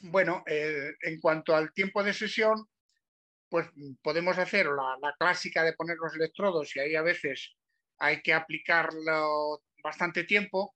[0.00, 2.66] Bueno, eh, en cuanto al tiempo de sesión,
[3.48, 3.68] pues
[4.02, 7.54] podemos hacer la, la, clásica de poner los electrodos y ahí a veces
[7.98, 10.74] hay que aplicarlo bastante tiempo.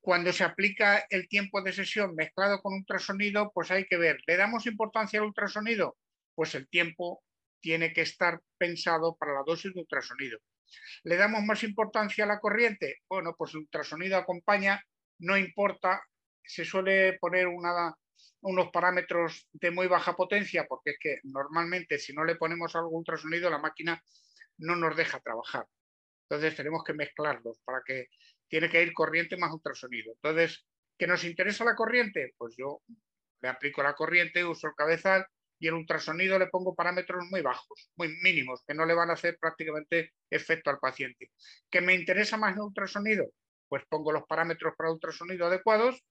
[0.00, 4.36] Cuando se aplica el tiempo de sesión mezclado con ultrasonido, pues hay que ver, ¿le
[4.36, 5.96] damos importancia al ultrasonido?
[6.34, 7.22] Pues el tiempo
[7.64, 10.38] tiene que estar pensado para la dosis de ultrasonido.
[11.04, 12.98] ¿Le damos más importancia a la corriente?
[13.08, 14.82] Bueno, pues el ultrasonido acompaña,
[15.20, 16.02] no importa,
[16.42, 22.22] se suele poner unos parámetros de muy baja potencia, porque es que normalmente si no
[22.22, 23.98] le ponemos algo ultrasonido, la máquina
[24.58, 25.66] no nos deja trabajar.
[26.28, 28.08] Entonces tenemos que mezclarlos para que
[28.46, 30.12] tiene que ir corriente más ultrasonido.
[30.12, 30.66] Entonces,
[30.98, 32.34] ¿qué nos interesa la corriente?
[32.36, 32.82] Pues yo
[33.40, 35.26] le aplico la corriente, uso el cabezal
[35.64, 39.14] y el ultrasonido le pongo parámetros muy bajos, muy mínimos, que no le van a
[39.14, 41.30] hacer prácticamente efecto al paciente.
[41.70, 43.32] ¿Qué me interesa más el ultrasonido?
[43.66, 46.04] Pues pongo los parámetros para ultrasonido adecuados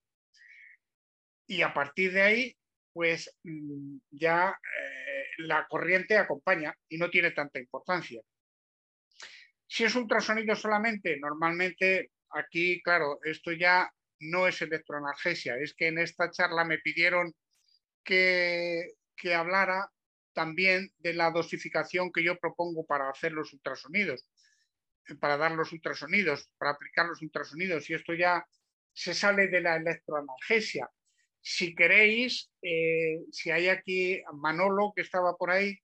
[1.46, 2.56] y a partir de ahí,
[2.92, 8.22] pues mm, ya eh, la corriente acompaña y no tiene tanta importancia.
[9.68, 13.88] Si es ultrasonido solamente, normalmente aquí, claro, esto ya
[14.18, 17.32] no es electroanalgesia, es que en esta charla me pidieron
[18.02, 19.90] que que hablara
[20.32, 24.26] también de la dosificación que yo propongo para hacer los ultrasonidos,
[25.08, 27.88] eh, para dar los ultrasonidos, para aplicar los ultrasonidos.
[27.88, 28.44] Y esto ya
[28.92, 30.90] se sale de la electroanalgesia.
[31.40, 35.78] Si queréis, eh, si hay aquí Manolo que estaba por ahí,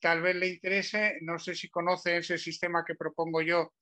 [0.00, 3.72] tal vez le interese, no sé si conoce ese sistema que propongo yo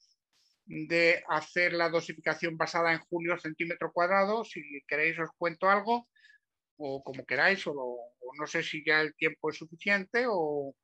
[0.67, 4.45] de hacer la dosificación basada en julio centímetro cuadrado.
[4.45, 6.09] Si queréis os cuento algo
[6.77, 7.73] o como queráis, o,
[8.39, 10.74] no sé si ya el tiempo es suficiente o,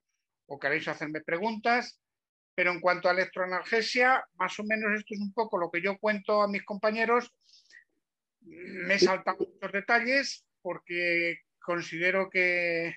[0.61, 1.99] queréis hacerme preguntas.
[2.55, 5.97] Pero en cuanto a electroanalgesia, más o menos esto es un poco lo que yo
[5.99, 7.33] cuento a mis compañeros.
[8.43, 12.95] Me he saltado muchos detalles porque considero que,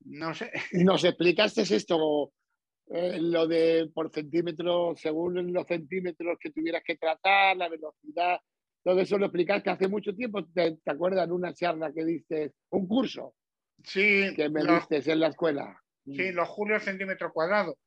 [0.00, 0.52] no sé.
[0.72, 2.32] Nos explicaste esto,
[2.92, 8.40] eh, lo de por centímetro, según los centímetros que tuvieras que tratar, la velocidad,
[8.82, 10.44] todo eso lo explicaste hace mucho tiempo.
[10.46, 13.34] ¿Te, acuerdas de una charla que diste, un curso?
[13.84, 14.34] Sí.
[14.34, 15.82] Que me diste en la escuela.
[16.04, 17.78] Sí, los julios centímetro cuadrado.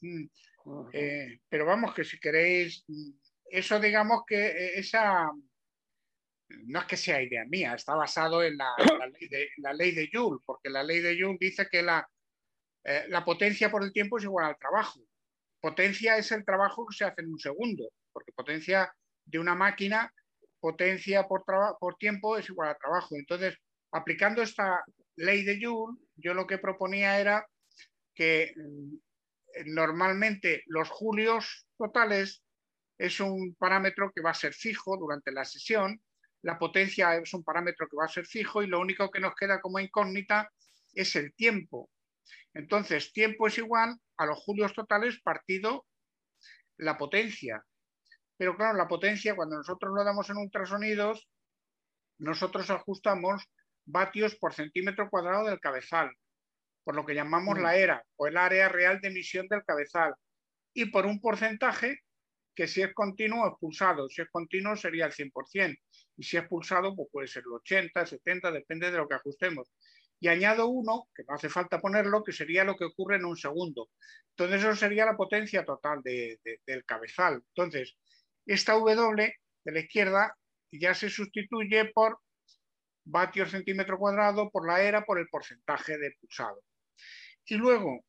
[0.00, 0.24] Mm.
[0.92, 3.10] Eh, pero vamos, que si queréis, mm,
[3.50, 5.30] eso digamos que eh, esa,
[6.48, 8.74] no es que sea idea mía, está basado en la,
[9.12, 12.08] ley, de, la ley, de, Joule, porque la ley de Joule dice que la,
[12.84, 15.00] eh, la potencia por el tiempo es igual al trabajo.
[15.60, 18.92] Potencia es el trabajo que se hace en un segundo, porque potencia
[19.24, 20.12] de una máquina
[20.60, 21.44] potencia por,
[21.78, 23.14] por tiempo es igual a trabajo.
[23.14, 23.56] Entonces,
[23.92, 24.82] aplicando esta
[25.16, 27.46] ley de Joule, yo lo que proponía era
[28.14, 32.42] que mm, normalmente los julios totales
[32.98, 36.00] es un parámetro que va a ser fijo durante la sesión,
[36.42, 39.34] la potencia es un parámetro que va a ser fijo y lo único que nos
[39.34, 40.50] queda como incógnita
[40.94, 41.90] es el tiempo.
[42.54, 45.86] Entonces, tiempo es igual a los julios totales partido
[46.78, 47.64] la potencia.
[48.36, 51.28] Pero claro, la potencia, cuando nosotros lo damos en ultrasonidos,
[52.18, 53.46] nosotros ajustamos
[53.86, 56.10] vatios por centímetro cuadrado del cabezal,
[56.84, 60.14] por lo que llamamos la ERA, o el área real de emisión del cabezal,
[60.74, 62.00] y por un porcentaje
[62.54, 65.78] que si es continuo es pulsado, si es continuo sería el 100%,
[66.16, 69.70] y si es pulsado pues puede ser el 80, 70, depende de lo que ajustemos.
[70.18, 73.36] Y añado uno, que no hace falta ponerlo, que sería lo que ocurre en un
[73.36, 73.90] segundo.
[74.30, 77.42] Entonces eso sería la potencia total del cabezal.
[77.54, 77.96] Entonces,
[78.46, 79.34] esta W
[79.64, 80.34] de la izquierda
[80.72, 82.18] ya se sustituye por
[83.06, 86.62] vatios centímetro cuadrado, por la era, por el porcentaje de pulsado.
[87.46, 88.04] Y luego,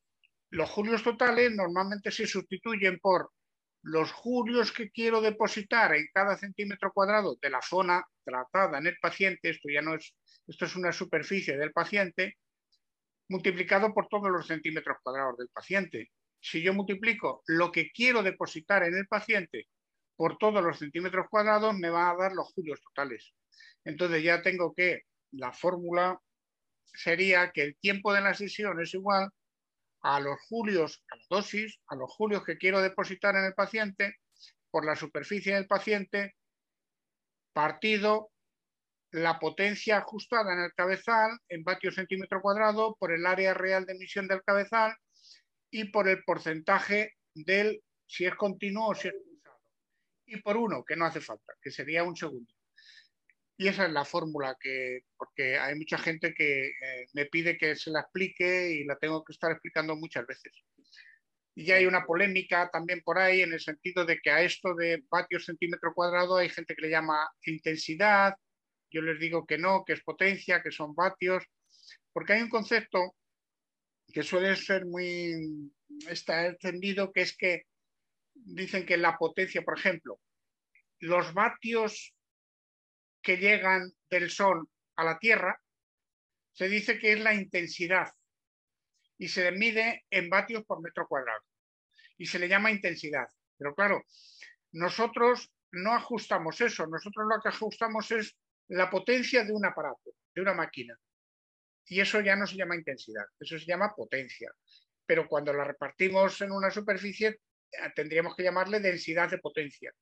[0.50, 3.32] los julios totales normalmente se sustituyen por
[3.84, 8.98] los julios que quiero depositar en cada centímetro cuadrado de la zona tratada en el
[9.00, 10.14] paciente, esto ya no es,
[10.48, 12.38] esto es una superficie del paciente,
[13.30, 16.12] multiplicado por todos los centímetros cuadrados del paciente.
[16.40, 19.68] Si yo multiplico lo que quiero depositar en el paciente
[20.16, 23.34] por todos los centímetros cuadrados me va a dar los julios totales.
[23.84, 25.02] Entonces ya tengo que
[25.32, 26.20] la fórmula
[26.94, 29.30] sería que el tiempo de la sesión es igual
[30.02, 34.16] a los julios, a la dosis, a los julios que quiero depositar en el paciente
[34.72, 36.36] por la superficie del paciente
[37.54, 38.32] partido
[39.12, 43.94] la potencia ajustada en el cabezal en vatios centímetro cuadrado por el área real de
[43.94, 44.96] emisión del cabezal
[45.72, 49.60] y por el porcentaje del si es continuo o si es pulsado.
[50.26, 52.54] Y por uno, que no hace falta, que sería un segundo.
[53.58, 57.76] Y esa es la fórmula que, porque hay mucha gente que eh, me pide que
[57.76, 60.54] se la explique y la tengo que estar explicando muchas veces.
[61.56, 65.04] Y hay una polémica también por ahí en el sentido de que a esto de
[65.10, 68.36] vatios centímetro cuadrado hay gente que le llama intensidad,
[68.92, 71.44] yo les digo que no, que es potencia, que son vatios,
[72.14, 73.16] porque hay un concepto
[74.14, 75.72] que suele ser muy
[76.10, 77.64] está entendido, que es que
[78.34, 80.20] dicen que la potencia, por ejemplo,
[81.00, 82.14] los vatios
[83.22, 85.60] que llegan del Sol a la Tierra,
[86.54, 88.12] se dice que es la intensidad
[89.18, 91.42] y se mide en vatios por metro cuadrado
[92.18, 93.28] y se le llama intensidad.
[93.58, 94.04] Pero claro,
[94.72, 98.36] nosotros no ajustamos eso, nosotros lo que ajustamos es
[98.70, 100.98] la potencia de un aparato, de una máquina.
[101.86, 104.52] Y eso ya no se llama intensidad, eso se llama potencia.
[105.06, 107.40] Pero cuando la repartimos en una superficie,
[107.96, 109.94] tendríamos que llamarle densidad de potencia.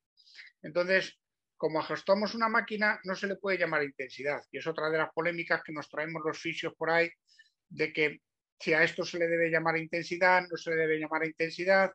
[0.62, 1.16] Entonces,
[1.56, 4.40] como ajustamos una máquina, no se le puede llamar intensidad.
[4.50, 7.10] Y es otra de las polémicas que nos traemos los fisios por ahí,
[7.68, 8.20] de que
[8.58, 11.90] si a esto se le debe llamar intensidad, no se le debe llamar intensidad.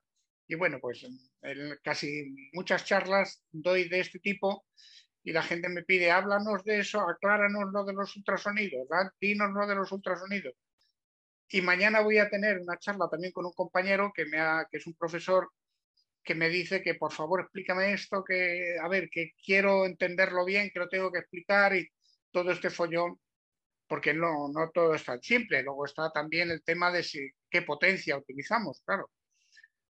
[0.48, 1.06] Y bueno, pues
[1.84, 4.66] casi muchas charlas doy de este tipo
[5.24, 8.88] y la gente me pide, háblanos de eso, acláranos lo de los ultrasonidos,
[9.20, 10.56] dinos lo de los ultrasonidos.
[11.50, 14.78] Y mañana voy a tener una charla también con un compañero que, me ha, que
[14.78, 15.52] es un profesor
[16.24, 20.70] que me dice que por favor explícame esto, que a ver, que quiero entenderlo bien,
[20.72, 21.88] que lo tengo que explicar y
[22.32, 23.20] todo este follón,
[23.88, 25.64] porque no, no todo es tan simple.
[25.64, 27.20] Luego está también el tema de si,
[27.50, 29.10] qué potencia utilizamos, claro.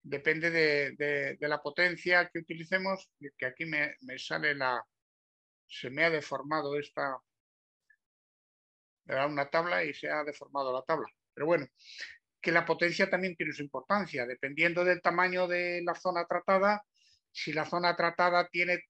[0.04, 4.84] Depende de, de, la potencia que utilicemos, que aquí me, me, sale la...
[5.68, 7.18] Se me ha deformado esta...
[9.08, 11.08] Era una tabla y se ha deformado la tabla.
[11.34, 11.68] Pero bueno,
[12.46, 16.86] que la potencia también tiene su importancia, dependiendo del tamaño de la zona tratada.
[17.32, 18.84] Si la zona tratada tiene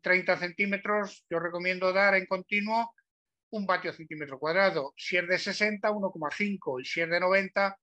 [0.00, 2.94] 30 centímetros, yo recomiendo dar en continuo
[3.50, 4.94] un vatio centímetro cuadrado.
[4.96, 7.76] Si es de 60, 1,5 y si es de 90,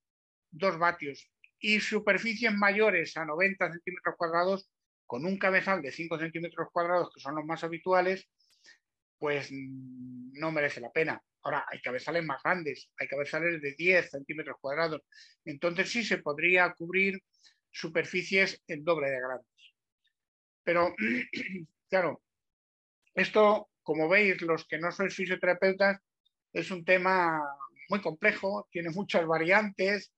[0.51, 1.29] 2 vatios.
[1.59, 4.69] Y superficies mayores a 90 centímetros cuadrados,
[5.05, 8.29] con un cabezal de 5 centímetros cuadrados, que son los más habituales,
[9.17, 11.21] pues mm, no merece la pena.
[11.43, 15.01] Ahora, hay cabezales más grandes, hay cabezales de 10 centímetros cuadrados.
[15.45, 17.21] Entonces sí se podría cubrir
[17.71, 19.73] superficies en doble de grandes.
[20.63, 20.93] Pero,
[21.89, 22.21] claro,
[23.15, 25.99] esto, como veis, los que no sois fisioterapeutas,
[26.53, 27.41] es un tema
[27.89, 30.11] muy complejo, tiene muchas variantes,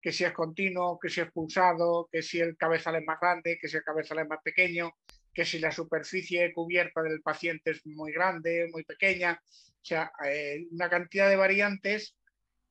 [0.00, 3.58] que si es continuo, que si es pulsado, que si el cabezal es más grande,
[3.60, 4.92] que si el cabezal es más pequeño,
[5.34, 9.42] que si la superficie cubierta del paciente es muy grande, muy pequeña.
[9.86, 12.16] Sea, eh, una cantidad de variantes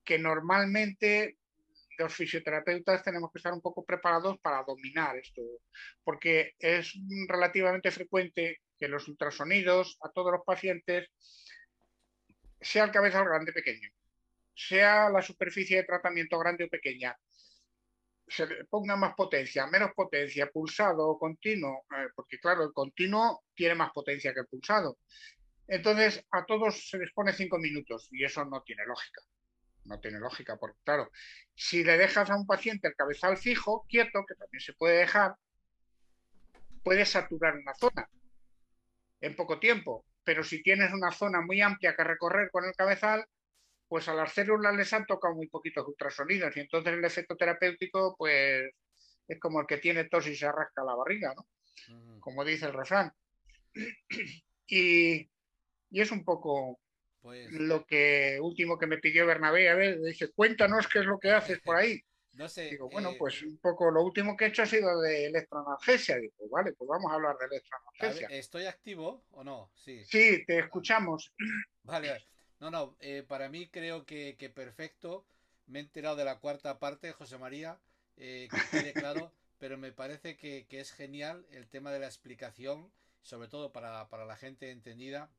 [0.04, 1.38] que normalmente
[1.98, 5.42] los fisioterapeutas tenemos que estar un poco preparados para dominar esto,
[6.04, 6.92] porque es
[7.30, 11.08] relativamente frecuente que los ultrasonidos a todos los pacientes,
[12.60, 13.90] sea el cabezal grande o pequeño,
[14.54, 17.18] sea la superficie de tratamiento grande o pequeña,
[18.28, 23.76] se ponga más potencia, menos potencia, pulsado o continuo, eh, porque claro, el continuo tiene
[23.76, 24.98] más potencia que el pulsado.
[25.68, 29.22] Entonces, a todos se les pone cinco minutos y eso no tiene lógica.
[29.86, 31.12] No tiene lógica, porque claro,
[31.54, 35.36] si le dejas a un paciente el cabezal fijo, quieto, que también se puede dejar,
[36.84, 38.10] puedes saturar una zona
[39.22, 40.06] en poco tiempo.
[40.24, 43.26] Pero si tienes una zona muy amplia que recorrer con el cabezal,
[43.88, 48.16] pues a las células les han tocado muy poquitos ultrasonidos y entonces el efecto terapéutico,
[48.18, 48.72] pues
[49.28, 52.20] es como el que tiene tos y se arrasca la barriga, ¿no?
[52.20, 53.12] Como dice el refrán.
[54.68, 55.30] Y,
[55.90, 56.80] y es un poco
[57.22, 57.52] pues...
[57.52, 59.70] lo que último que me pidió Bernabé.
[59.70, 62.00] A ver, dice, cuéntanos qué es lo que haces por ahí.
[62.36, 62.70] No sé.
[62.70, 66.18] Digo, bueno, eh, pues un poco lo último que he hecho ha sido de electroanalgesia.
[66.18, 68.28] Digo, vale, pues vamos a hablar de electroanalgesia.
[68.28, 69.72] ¿Estoy activo o no?
[69.74, 70.04] Sí.
[70.04, 71.32] Sí, te escuchamos.
[71.84, 72.26] Vale,
[72.60, 75.26] no, no, eh, para mí creo que, que, perfecto.
[75.68, 77.80] Me he enterado de la cuarta parte, José María,
[78.18, 82.06] eh, que quede claro, pero me parece que, que, es genial el tema de la
[82.06, 85.32] explicación, sobre todo para, para la gente entendida,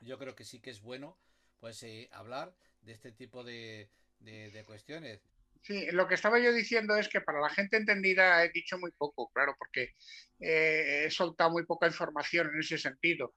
[0.00, 1.18] yo creo que sí que es bueno
[1.60, 3.90] pues eh, hablar de este tipo de,
[4.20, 5.20] de, cuestiones.
[5.62, 8.92] Sí, lo que estaba yo diciendo es que para la gente entendida he dicho muy
[8.92, 9.94] poco, claro, porque
[10.38, 13.34] eh, he soltado muy poca información en ese sentido.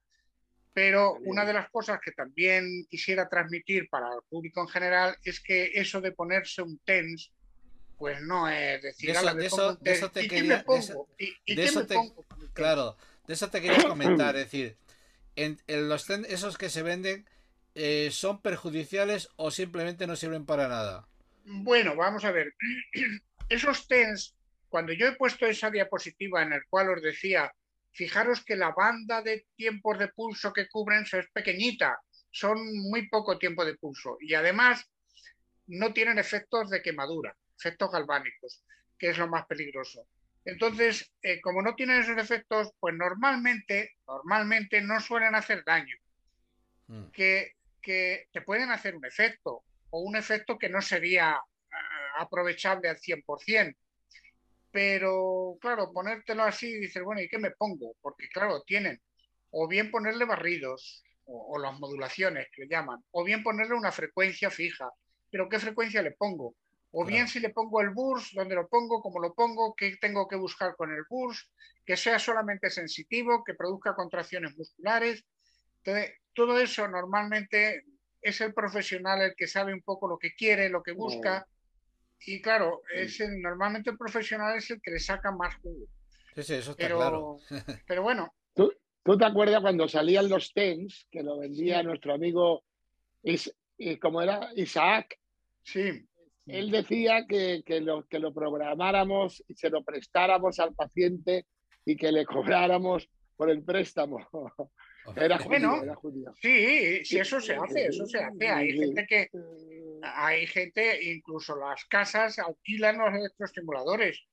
[0.73, 5.41] Pero una de las cosas que también quisiera transmitir para el público en general es
[5.41, 7.31] que eso de ponerse un TENS,
[7.97, 10.63] pues no es decir, de eso, de eso, te quería,
[12.53, 12.95] Claro,
[13.27, 14.77] de eso te quería comentar, es decir,
[15.35, 17.27] en, los esos que se venden
[17.75, 21.07] eh, son perjudiciales o simplemente no sirven para nada.
[21.45, 22.53] Bueno, vamos a ver.
[23.49, 24.35] Esos TENS,
[24.69, 27.51] cuando yo he puesto esa diapositiva en el cual os decía,
[27.91, 31.99] fijaros que la banda de tiempos de pulso que cubren es pequeñita,
[32.31, 32.57] son
[32.89, 34.89] muy poco tiempo de pulso y además
[35.67, 38.63] no tienen efectos de quemadura, efectos galvánicos,
[38.97, 40.07] que es lo más peligroso.
[40.45, 45.95] Entonces, eh, como no tienen esos efectos, pues normalmente, normalmente no suelen hacer daño.
[46.87, 47.11] Mm.
[47.11, 51.75] Que, que, te pueden hacer un efecto, o un efecto que no sería eh,
[52.17, 53.75] aprovechable al 100%.
[54.71, 57.95] Pero, claro, ponértelo así, dices, bueno, ¿y qué me pongo?
[58.01, 58.99] Porque, claro, tienen
[59.51, 63.91] o bien ponerle barridos, o, o las modulaciones que le llaman, o bien ponerle una
[63.91, 64.89] frecuencia fija.
[65.29, 66.55] Pero ¿qué frecuencia le pongo?
[66.93, 70.27] O bien si le pongo el burs, dónde lo pongo, cómo lo pongo, qué tengo
[70.27, 71.49] que buscar con el burs,
[71.85, 75.23] que sea solamente sensitivo, que produzca contracciones musculares.
[75.77, 77.85] Entonces, todo eso normalmente
[78.21, 81.47] es el profesional el que sabe un poco lo que quiere, lo que busca.
[82.25, 85.85] Y claro, es normalmente el profesional es el que le saca más jugo.
[86.35, 87.37] Sí, sí, eso está pero, claro.
[87.87, 88.33] pero bueno.
[88.53, 88.71] ¿Tú,
[89.01, 92.63] ¿Tú, te acuerdas cuando salían los TENS, que lo vendía nuestro amigo,
[93.23, 93.53] Is,
[94.01, 94.51] ¿cómo era?
[94.55, 95.17] Isaac?
[95.63, 96.05] Sí
[96.47, 101.45] él decía que, lo, que lo programáramos y se lo prestáramos al paciente
[101.85, 104.17] y que le cobráramos por el préstamo.
[105.15, 106.31] Era judío, era judío.
[106.39, 108.47] Sí, sí, eso se hace, eso se hace.
[108.47, 109.29] Hay gente que,
[110.03, 114.23] hay gente, incluso las casas alquilan los electroestimuladores.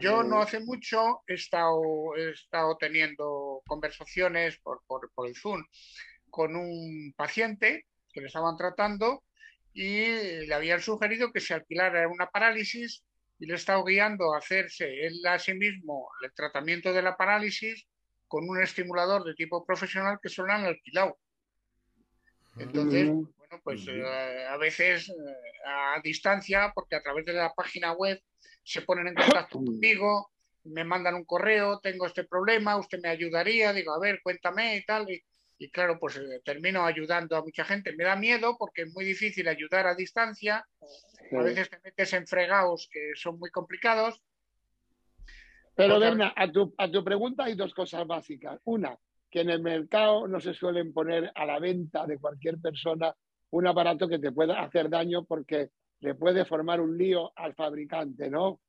[0.00, 5.64] Yo no hace mucho he estado, he estado teniendo conversaciones por, por, por el Zoom
[6.28, 9.24] con un paciente que le estaban tratando
[9.72, 13.04] y le habían sugerido que se alquilara una parálisis
[13.38, 17.16] y le he estado guiando a hacerse él a sí mismo el tratamiento de la
[17.16, 17.86] parálisis
[18.28, 21.18] con un estimulador de tipo profesional que solo han alquilado.
[22.58, 25.12] Entonces, bueno, pues eh, a veces eh,
[25.66, 28.20] a distancia, porque a través de la página web
[28.62, 30.30] se ponen en contacto conmigo,
[30.64, 34.84] me mandan un correo, tengo este problema, usted me ayudaría, digo, a ver, cuéntame y
[34.84, 35.22] tal, y,
[35.60, 37.94] y claro, pues eh, termino ayudando a mucha gente.
[37.94, 40.66] Me da miedo porque es muy difícil ayudar a distancia.
[41.32, 44.22] A veces te metes en fregados que son muy complicados.
[45.76, 48.58] Pero, Berna, a tu, a tu pregunta hay dos cosas básicas.
[48.64, 48.96] Una,
[49.30, 53.14] que en el mercado no se suelen poner a la venta de cualquier persona
[53.50, 55.68] un aparato que te pueda hacer daño porque
[56.00, 58.60] le puede formar un lío al fabricante, ¿no?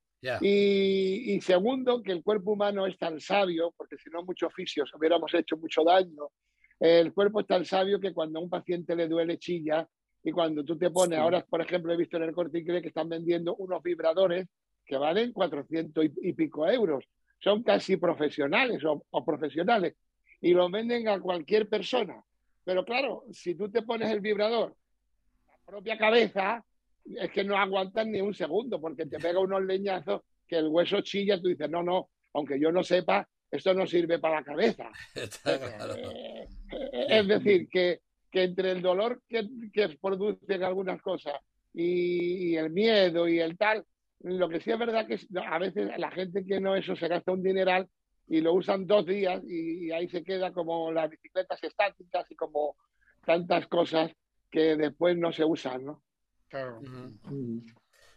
[0.41, 4.93] Y, y, segundo, que el cuerpo humano es tan sabio, porque si no muchos oficios
[4.93, 6.27] hubiéramos hecho mucho daño
[6.81, 9.87] el cuerpo es tan sabio que cuando a un paciente le duele chilla
[10.23, 13.07] y cuando tú te pones, ahora por ejemplo he visto en el corte que están
[13.07, 14.47] vendiendo unos vibradores
[14.83, 17.05] que valen 400 y, pico euros.
[17.39, 19.93] Son casi profesionales o, profesionales
[20.41, 22.19] y los venden a cualquier persona.
[22.63, 24.75] Pero claro, si tú te pones el vibrador,
[25.47, 26.65] la propia cabeza,
[27.05, 31.01] es que no aguantan ni un segundo porque te pega unos leñazos que el hueso
[31.01, 34.89] chilla, tú dices, no, no, aunque yo no sepa, esto no sirve para la cabeza.
[35.45, 41.35] Eh, eh, es decir, que, entre el dolor que, que producen algunas cosas
[41.73, 43.85] y, el miedo y el tal,
[44.21, 47.33] lo que sí es verdad que a veces la gente que no eso se gasta
[47.33, 47.87] un dineral
[48.27, 52.77] y lo usan dos días y, ahí se queda como las bicicletas estáticas y como
[53.25, 54.11] tantas cosas
[54.49, 56.03] que después no se usan, ¿no?
[56.47, 56.79] Claro.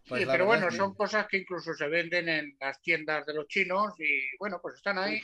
[0.09, 3.49] Pues sí, pero bueno, son cosas que incluso se venden en las tiendas de los
[3.49, 5.23] chinos y bueno, pues están ahí.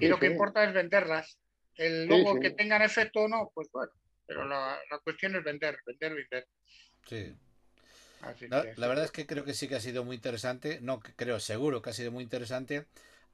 [0.00, 1.38] y lo que importa es venderlas.
[1.74, 3.92] El logo que tengan efecto o no, pues bueno,
[4.26, 6.48] pero la, cuestión es vender, vender, vender.
[7.06, 7.34] Sí.
[8.48, 11.82] La, verdad es que creo que sí que ha sido muy interesante, no creo, seguro
[11.82, 12.86] que ha sido muy interesante.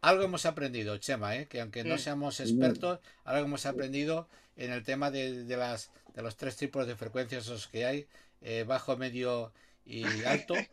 [0.02, 1.46] Algo hemos aprendido, Chema, ¿eh?
[1.46, 6.36] que aunque no seamos expertos, algo hemos aprendido en el tema de, las, de los
[6.36, 8.06] tres tipos de frecuencias que hay,
[8.42, 9.52] eh, bajo, medio
[9.84, 10.54] y alto.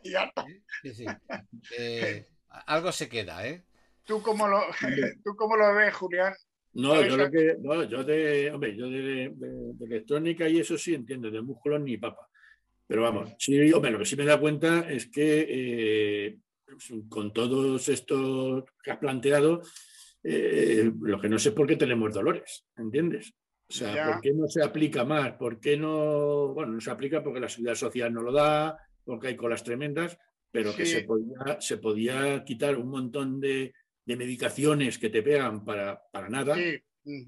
[1.78, 2.26] Eh,
[2.66, 3.64] algo se queda, ¿eh?
[4.04, 4.60] ¿Tú cómo lo,
[5.24, 6.34] ¿tú cómo lo ves, Julián?
[6.74, 9.32] No, yo lo que, no, yo de, hombre, yo de,
[9.80, 12.28] electrónica y eso sí entiendo, de músculos ni papa.
[12.86, 16.38] Pero vamos, sí, hombre, lo que sí me da cuenta es que eh,
[17.08, 19.62] con todos estos que has planteado,
[20.22, 23.34] eh, lo que no sé es por qué tenemos dolores, ¿entiendes?
[23.68, 25.32] O sea, ¿por qué no se aplica más?
[25.34, 26.48] ¿Por qué no?
[26.48, 30.18] Bueno, no se aplica porque la seguridad social no lo da, porque hay colas tremendas,
[30.50, 33.74] pero que se podía, se podía quitar un montón de,
[34.04, 36.54] medicaciones que te pegan para, para nada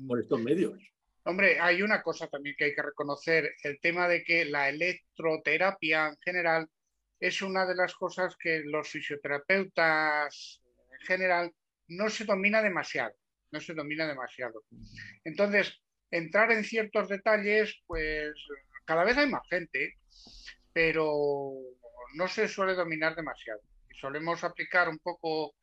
[0.07, 0.79] por estos medios.
[1.25, 6.09] Hombre, hay una cosa también que hay que reconocer, el tema de que la electroterapia
[6.09, 6.68] en general
[7.18, 10.62] es una de las cosas que los fisioterapeutas
[11.01, 11.53] en general
[11.89, 13.14] no se domina demasiado,
[13.51, 14.64] no se domina demasiado.
[15.25, 18.35] Entonces, entrar en ciertos detalles, pues
[18.85, 19.95] cada vez hay más gente,
[20.75, 21.53] pero
[22.16, 23.61] no se suele dominar demasiado.
[23.99, 25.55] Solemos aplicar un poco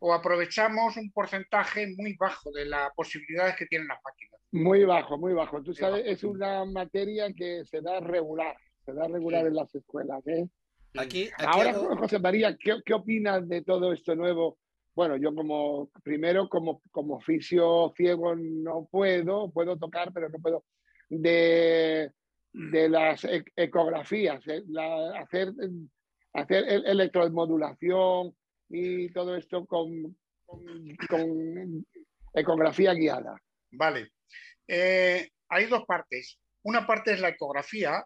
[0.00, 4.40] o aprovechamos un porcentaje muy bajo de las posibilidades que tienen las máquinas.
[4.52, 5.62] Muy bajo, muy bajo.
[5.62, 10.26] Tú sabes, es una materia que se da regular, se da regular en las escuelas.
[10.26, 10.48] ¿eh?
[10.96, 14.58] Aquí, Ahora, José María, ¿qué, ¿qué, opinas de todo esto nuevo?
[14.94, 20.64] Bueno, yo como, primero, como, como oficio ciego no puedo, puedo tocar, pero no puedo,
[21.08, 22.10] de,
[22.52, 24.62] de las e, ecografías, ¿eh?
[24.68, 25.52] la, hacer,
[26.32, 28.34] hacer electromodulación
[28.68, 31.86] y todo esto con, con, con
[32.34, 33.40] ecografía guiada.
[33.72, 34.12] Vale.
[34.66, 36.38] Eh, hay dos partes.
[36.62, 38.04] Una parte es la ecografía,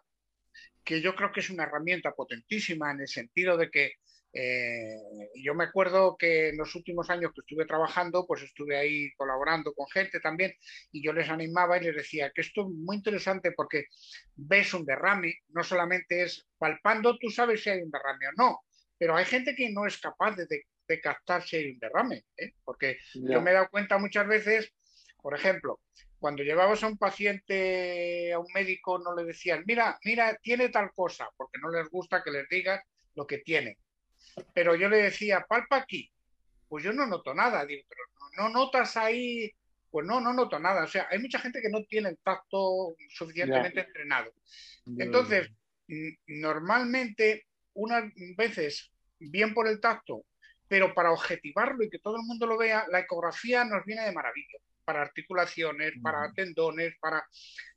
[0.83, 3.93] que yo creo que es una herramienta potentísima en el sentido de que
[4.37, 4.97] eh,
[5.41, 9.73] yo me acuerdo que en los últimos años que estuve trabajando, pues estuve ahí colaborando
[9.73, 10.53] con gente también
[10.91, 13.85] y yo les animaba y les decía que esto es muy interesante porque
[14.35, 18.59] ves un derrame, no solamente es palpando, tú sabes si hay un derrame o no,
[18.97, 20.45] pero hay gente que no es capaz de,
[20.85, 22.51] de captar si hay un derrame, ¿eh?
[22.65, 24.69] porque yo me he dado cuenta muchas veces,
[25.21, 25.79] por ejemplo,
[26.19, 30.91] cuando llevabas a un paciente a un médico no le decían, mira, mira, tiene tal
[30.93, 32.81] cosa, porque no les gusta que les digas
[33.13, 33.77] lo que tiene
[34.53, 36.11] pero yo le decía, palpa aquí.
[36.67, 38.01] Pues yo no noto nada, digo, pero
[38.37, 39.51] no, notas ahí,
[39.89, 40.83] pues no, no noto nada.
[40.83, 44.33] O sea, hay mucha gente que no tiene el tacto suficientemente entrenado.
[44.97, 45.49] Entonces,
[46.27, 50.25] normalmente, unas veces, bien por el tacto,
[50.67, 54.11] pero para objetivarlo y que todo el mundo lo vea, la ecografía nos viene de
[54.11, 57.25] maravilla, para articulaciones, para tendones, para...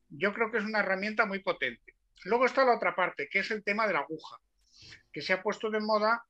[0.08, 1.94] Yo creo que es una herramienta muy potente.
[2.24, 4.38] Luego está la otra parte, que es el tema de la aguja,
[5.12, 6.24] que se ha puesto de moda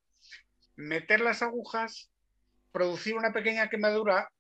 [0.79, 2.09] meter las agujas,
[2.71, 4.31] producir una pequeña quemadura,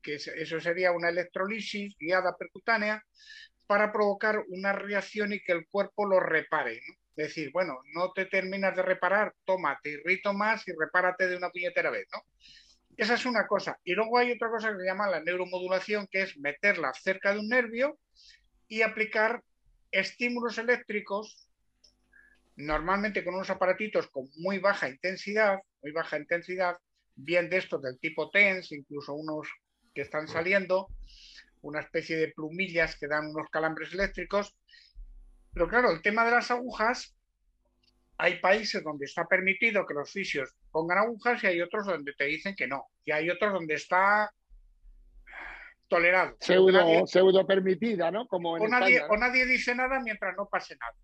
[0.00, 3.04] que eso sería una electrolisis guiada percutánea,
[3.66, 6.76] para provocar una reacción y que el cuerpo lo repare.
[7.16, 11.36] Es decir, bueno, no te terminas de reparar, toma, te irrito más y repárate de
[11.36, 12.22] una puñetera vez, ¿no?
[12.96, 13.78] Esa es una cosa.
[13.82, 17.40] Y luego hay otra cosa que se llama la neuromodulación, que es meterla cerca de
[17.40, 17.98] un nervio
[18.68, 19.42] y aplicar
[19.90, 21.48] estímulos eléctricos
[22.56, 26.76] normalmente con unos aparatitos con muy baja intensidad, muy baja intensidad,
[27.14, 29.48] bien de estos del tipo TENS, incluso unos
[29.94, 30.88] que están saliendo,
[31.62, 34.56] una especie de plumillas que dan unos calambres eléctricos.
[35.52, 37.14] Pero claro, el tema de las agujas,
[38.18, 42.24] hay países donde está permitido que los fisios pongan agujas y hay otros donde te
[42.24, 42.86] dicen que no.
[43.04, 44.32] Y hay otros donde está
[45.88, 46.36] tolerado.
[46.40, 48.26] Pseudo, permitida, ¿no?
[48.26, 50.94] Como o, nadie, o nadie dice nada mientras no pase nada.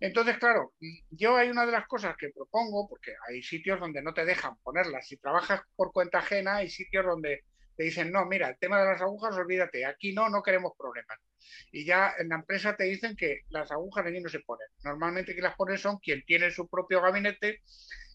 [0.00, 0.72] Entonces, claro,
[1.10, 4.56] yo hay una de las cosas que propongo, porque hay sitios donde no te dejan
[4.62, 5.06] ponerlas.
[5.06, 7.44] Si trabajas por cuenta ajena, hay sitios donde
[7.76, 11.18] te dicen, no, mira, el tema de las agujas, olvídate, aquí no, no queremos problemas.
[11.72, 14.66] Y ya en la empresa te dicen que las agujas allí no se ponen.
[14.82, 17.62] Normalmente quien las pone son quien tiene su propio gabinete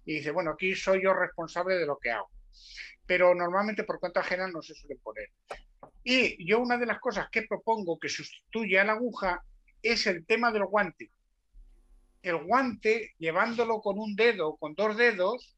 [0.06, 2.30] y dice, bueno, aquí soy yo responsable de lo que hago.
[3.06, 5.30] Pero normalmente por cuenta ajena no se suelen poner.
[6.04, 9.44] Y yo una de las cosas que propongo que sustituya a la aguja
[9.82, 11.12] es el tema del guante
[12.22, 15.58] el guante, llevándolo con un dedo o con dos dedos,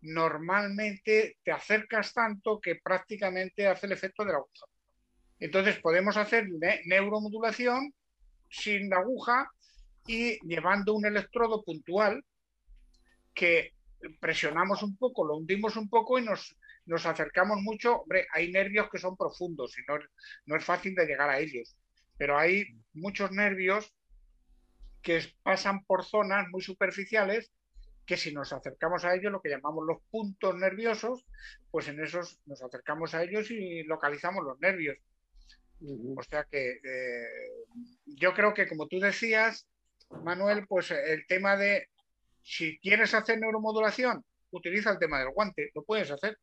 [0.00, 4.66] normalmente te acercas tanto que prácticamente hace el efecto de la aguja.
[5.38, 6.46] Entonces podemos hacer
[6.86, 7.92] neuromodulación
[8.48, 9.50] sin la aguja
[10.06, 12.24] y llevando un electrodo puntual
[13.34, 13.72] que
[14.20, 16.56] presionamos un poco, lo hundimos un poco y nos,
[16.86, 18.02] nos acercamos mucho.
[18.02, 19.98] Hombre, hay nervios que son profundos y no,
[20.46, 21.76] no es fácil de llegar a ellos,
[22.16, 22.64] pero hay
[22.94, 23.92] muchos nervios
[25.06, 27.52] que pasan por zonas muy superficiales
[28.04, 31.24] que si nos acercamos a ellos, lo que llamamos los puntos nerviosos,
[31.70, 34.98] pues en esos nos acercamos a ellos y localizamos los nervios.
[36.16, 37.28] O sea que eh,
[38.06, 39.68] yo creo que como tú decías,
[40.24, 41.88] Manuel, pues el tema de
[42.42, 46.36] si quieres hacer neuromodulación, utiliza el tema del guante, lo puedes hacer.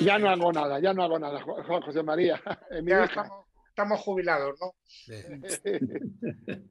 [0.00, 2.42] Ya no hago nada, ya no hago nada, José María.
[2.84, 3.46] ya estamos
[3.88, 4.74] jubilados, ¿no?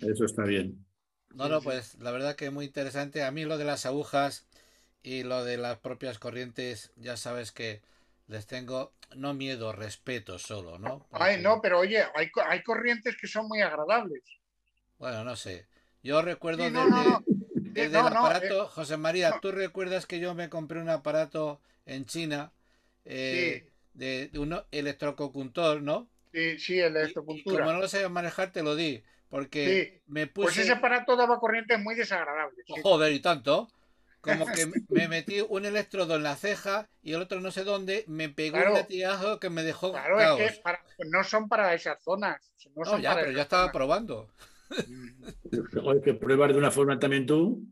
[0.00, 0.84] Eso está bien.
[1.34, 3.22] No, no, pues la verdad que muy interesante.
[3.22, 4.46] A mí lo de las agujas
[5.02, 7.82] y lo de las propias corrientes, ya sabes que
[8.26, 11.06] les tengo no miedo, respeto solo, ¿no?
[11.12, 14.22] Ay, no, pero oye, hay, hay, corrientes que son muy agradables.
[14.98, 15.66] Bueno, no sé.
[16.02, 18.68] Yo recuerdo desde, el aparato, eh.
[18.70, 22.52] José María, ¿tú recuerdas que yo me compré un aparato en China
[23.04, 26.08] eh, de, de, un electrocopuntor, ¿no?
[26.32, 27.34] Sí, sí, el como
[27.72, 29.02] no lo sabía manejar, te lo di.
[29.30, 30.46] Porque me puse.
[30.46, 32.64] Pues ese aparato daba corrientes muy desagradables.
[32.82, 33.68] Joder, y tanto.
[34.20, 38.04] como que me metí un electrodo en la ceja y el otro no sé dónde,
[38.08, 38.70] me pegó Claro.
[38.72, 40.40] un latigazo que me dejó Claro, caos.
[40.40, 42.52] es que para- no son para esas zonas.
[42.74, 43.72] No, ya, para pero ya estaba zonas.
[43.74, 44.28] probando.
[45.72, 47.64] Joder, que pruebas de una forma también tú.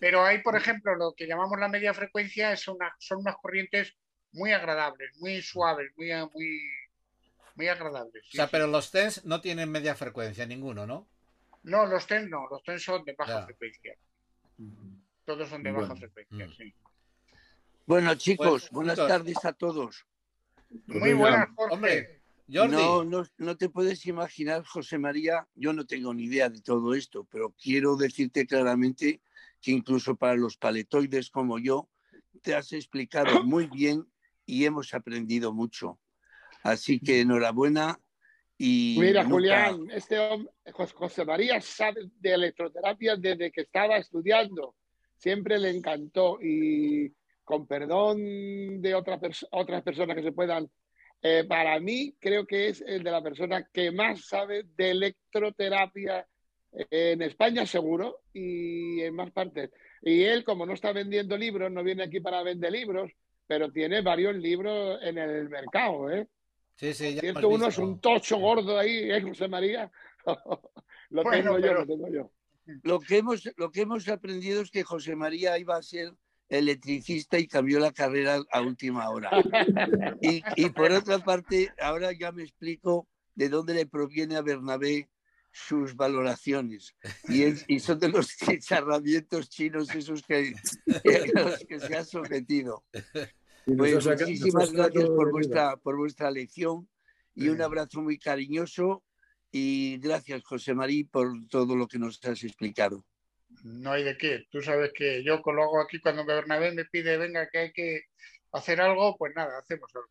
[0.00, 3.94] Pero hay, por ejemplo, lo que llamamos la media frecuencia, es una- son unas corrientes
[4.32, 6.60] muy agradables, muy suaves, muy, muy,
[7.56, 8.24] muy agradables.
[8.28, 8.50] O sea, sí.
[8.52, 11.08] pero los TENS no tienen media frecuencia, ninguno, ¿no?
[11.62, 13.96] No, los TEN no, los TEN son de baja frecuencia.
[15.24, 16.52] Todos son de baja frecuencia, Mm.
[16.52, 16.74] sí.
[17.86, 20.06] Bueno, chicos, Pues, buenas tardes a todos.
[20.86, 21.74] Muy buenas, Jorge.
[21.74, 22.22] Hombre,
[22.52, 26.60] Jordi, No, no, no te puedes imaginar, José María, yo no tengo ni idea de
[26.60, 29.20] todo esto, pero quiero decirte claramente
[29.60, 31.88] que incluso para los paletoides como yo,
[32.42, 34.06] te has explicado muy bien
[34.46, 35.98] y hemos aprendido mucho.
[36.62, 37.98] Así que enhorabuena
[38.58, 43.96] y Mira, nunca- Julián, este hombre, Jos- José María sabe de electroterapia desde que estaba
[43.96, 44.76] estudiando.
[45.16, 47.12] Siempre le encantó y
[47.44, 50.70] con perdón de otra pers- otras personas que se puedan,
[51.22, 56.26] eh, para mí creo que es el de la persona que más sabe de electroterapia
[56.90, 59.70] en España seguro y en más partes.
[60.02, 63.10] Y él, como no está vendiendo libros, no viene aquí para vender libros,
[63.46, 66.26] pero tiene varios libros en el mercado, ¿eh?
[66.76, 67.82] Sí, sí, ya Cierto, hemos uno es visto.
[67.90, 69.90] un tocho gordo ahí, ¿eh, José María?
[71.10, 72.32] lo Bueno, tengo yo, lo tengo yo.
[72.84, 76.14] Lo que, hemos, lo que hemos aprendido es que José María iba a ser
[76.48, 79.30] electricista y cambió la carrera a última hora.
[80.20, 85.08] Y, y por otra parte, ahora ya me explico de dónde le proviene a Bernabé
[85.50, 86.94] sus valoraciones.
[87.28, 90.54] Y, es- y son de los chicharramientos chinos esos que,
[91.36, 92.84] a los que se ha sometido.
[93.64, 96.88] Pues muchísimas gracias por vuestra, por vuestra lección
[97.34, 99.02] y un abrazo muy cariñoso.
[99.50, 103.04] Y gracias, José María, por todo lo que nos has explicado.
[103.64, 104.46] No hay de qué.
[104.50, 108.00] Tú sabes que yo lo hago aquí cuando Bernabé me pide, venga, que hay que
[108.52, 110.08] hacer algo, pues nada, hacemos algo.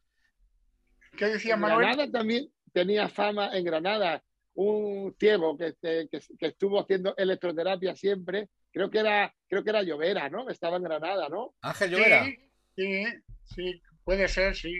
[1.18, 1.88] ¿Qué decía En Manuel?
[1.88, 4.24] Granada también tenía fama en Granada
[4.54, 8.50] un ciego que, que- que- que estuvo haciendo electroterapia siempre.
[8.72, 10.50] Creo que era, creo que era Llovera, ¿no?
[10.50, 11.56] Estaba en Granada, ¿no?
[11.62, 12.26] Ángel Llovera.
[12.26, 12.38] Sí,
[12.76, 13.04] sí,
[13.46, 14.74] sí, puede ser, sí.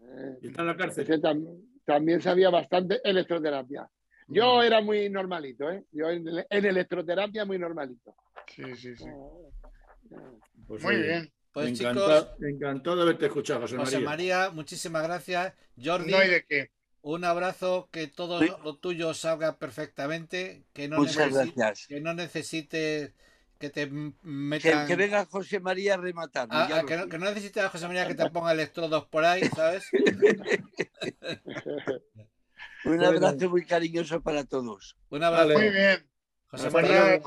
[0.00, 1.04] Eh, Y está en la cárcel.
[1.04, 3.88] ese tam- también sabía bastante electroterapia.
[4.28, 5.84] Yo era muy normalito, ¿eh?
[5.92, 8.14] Yo en, en electroterapia muy normalito.
[8.46, 9.04] Sí, sí, sí.
[10.66, 11.30] Pues, Muy bien.
[11.52, 14.38] Pues encantado, chicos, encantado de haberte escuchado, José, José María.
[14.38, 15.54] María, muchísimas gracias.
[15.82, 16.70] Jordi, No hay de qué.
[17.02, 18.48] un abrazo, que todo Sí.
[18.64, 21.86] lo tuyo salga perfectamente, que no, Muchas necesi- gracias.
[21.86, 23.12] que no necesites
[23.64, 24.86] que te m- Que, metan...
[24.86, 26.54] que venga José María a rematarme.
[26.54, 29.06] Ah, ya ah, que, no, que no necesites a José María que te ponga electrodos
[29.06, 29.88] por ahí, ¿sabes?
[32.84, 34.96] Un abrazo muy cariñoso para todos.
[35.08, 35.48] Un abrazo.
[35.48, 35.58] Vale.
[35.60, 36.06] Muy bien.
[36.48, 37.20] José María,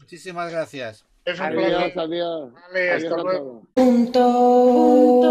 [0.00, 1.04] muchísimas gracias.
[1.24, 1.98] es un Adiós, placer.
[1.98, 2.52] adiós.
[2.52, 3.66] Vale, Adiós hasta luego.
[3.74, 4.20] punto,
[4.72, 5.28] punto,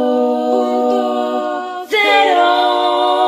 [1.79, 3.18] punto.